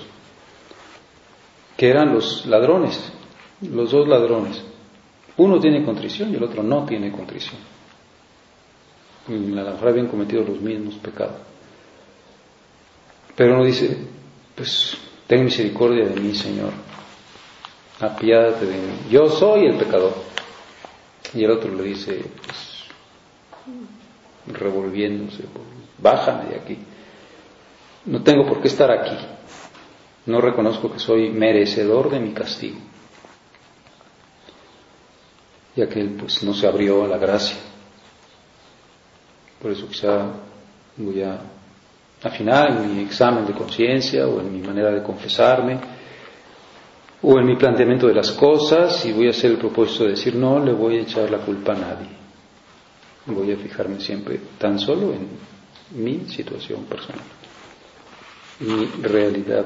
que 1.80 1.90
eran 1.90 2.14
los 2.14 2.46
ladrones, 2.46 3.00
los 3.62 3.92
dos 3.92 4.06
ladrones. 4.06 4.62
Uno 5.38 5.62
tiene 5.62 5.86
contrición 5.86 6.34
y 6.34 6.36
el 6.36 6.44
otro 6.44 6.62
no 6.62 6.86
tiene 6.86 7.10
contrición. 7.10 7.56
Y 9.30 9.58
a 9.58 9.64
lo 9.64 9.72
mejor 9.72 9.88
habían 9.88 10.08
cometido 10.08 10.44
los 10.44 10.60
mismos 10.60 10.96
pecados. 10.96 11.38
Pero 13.34 13.54
uno 13.54 13.64
dice, 13.64 13.98
pues 14.56 14.98
ten 15.26 15.46
misericordia 15.46 16.06
de 16.10 16.20
mí, 16.20 16.36
Señor. 16.36 16.74
Apiádate 18.00 18.66
de 18.66 18.78
mí. 18.78 18.94
Yo 19.10 19.30
soy 19.30 19.66
el 19.66 19.78
pecador. 19.78 20.14
Y 21.34 21.44
el 21.44 21.52
otro 21.52 21.72
le 21.74 21.84
dice, 21.84 22.24
pues, 22.46 22.86
revolviéndose, 24.48 25.44
bájame 25.98 26.46
de 26.50 26.56
aquí. 26.56 26.78
No 28.06 28.24
tengo 28.24 28.48
por 28.48 28.62
qué 28.62 28.68
estar 28.70 28.90
aquí 28.90 29.16
no 30.30 30.40
reconozco 30.42 30.92
que 30.92 31.00
soy 31.00 31.30
merecedor 31.32 32.10
de 32.10 32.20
mi 32.20 32.32
castigo. 32.34 32.78
Y 35.76 35.82
aquel 35.82 36.10
pues 36.12 36.44
no 36.44 36.54
se 36.54 36.68
abrió 36.68 37.04
a 37.04 37.08
la 37.08 37.18
gracia. 37.18 37.58
Por 39.62 39.72
eso 39.72 39.88
quizá 39.88 40.28
voy 40.98 41.22
a 41.24 41.40
afinar 42.24 42.70
en 42.72 42.96
mi 42.96 43.04
examen 43.04 43.46
de 43.46 43.54
conciencia 43.54 44.28
o 44.28 44.40
en 44.40 44.54
mi 44.54 44.66
manera 44.66 44.92
de 44.92 45.02
confesarme 45.04 45.80
o 47.22 47.38
en 47.40 47.46
mi 47.46 47.56
planteamiento 47.56 48.08
de 48.08 48.14
las 48.14 48.32
cosas 48.32 49.06
y 49.06 49.12
voy 49.12 49.28
a 49.28 49.32
hacer 49.32 49.52
el 49.52 49.58
propósito 49.58 50.06
de 50.06 50.12
decir 50.12 50.36
no 50.36 50.64
le 50.64 50.72
voy 50.72 50.98
a 50.98 51.02
echar 51.02 51.30
la 51.30 51.40
culpa 51.40 51.74
a 51.74 51.78
nadie. 51.80 52.08
Voy 53.26 53.52
a 53.52 53.58
fijarme 53.58 54.00
siempre 54.00 54.40
tan 54.58 54.80
solo 54.80 55.14
en 55.14 55.28
mi 56.02 56.22
situación 56.28 56.84
personal, 56.86 57.26
mi 58.62 58.86
realidad 59.02 59.66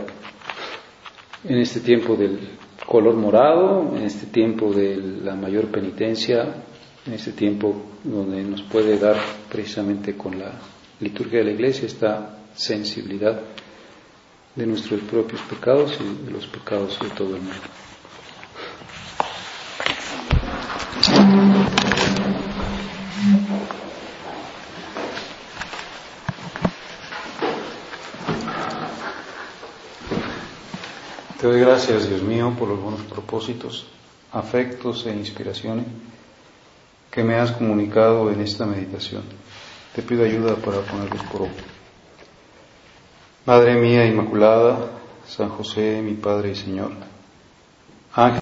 en 1.43 1.57
este 1.57 1.81
tiempo 1.81 2.15
del 2.15 2.39
color 2.85 3.15
morado, 3.15 3.93
en 3.95 4.03
este 4.03 4.27
tiempo 4.27 4.71
de 4.73 4.97
la 4.97 5.35
mayor 5.35 5.67
penitencia, 5.67 6.55
en 7.05 7.13
este 7.13 7.31
tiempo 7.33 7.75
donde 8.03 8.41
nos 8.43 8.61
puede 8.63 8.97
dar 8.97 9.17
precisamente 9.51 10.15
con 10.15 10.39
la 10.39 10.51
liturgia 11.01 11.39
de 11.39 11.45
la 11.45 11.51
iglesia 11.51 11.85
esta 11.85 12.37
sensibilidad 12.55 13.39
de 14.55 14.67
nuestros 14.67 15.01
propios 15.01 15.41
pecados 15.41 15.97
y 15.99 16.25
de 16.25 16.31
los 16.31 16.45
pecados 16.47 16.99
de 16.99 17.09
todo 17.09 17.35
el 17.35 17.41
mundo. 17.41 17.61
Te 31.39 31.47
doy 31.49 31.59
gracias, 31.59 32.07
Dios 32.07 32.21
mío, 32.21 32.55
por 32.57 32.69
los 32.69 32.79
buenos 32.81 33.01
propósitos, 33.01 33.87
afectos 34.31 35.05
e 35.05 35.11
inspiraciones 35.11 35.85
que 37.11 37.23
me 37.23 37.35
has 37.35 37.51
comunicado 37.51 38.31
en 38.31 38.39
esta 38.39 38.65
meditación. 38.65 39.23
Te 39.93 40.01
pido 40.01 40.23
ayuda 40.23 40.55
para 40.55 40.79
ponerlos 40.81 41.21
por 41.23 41.41
obra. 41.41 41.72
Madre 43.45 43.75
mía 43.75 44.05
Inmaculada, 44.05 44.77
San 45.27 45.49
José, 45.49 46.01
mi 46.01 46.13
Padre 46.13 46.51
y 46.51 46.55
Señor, 46.55 46.91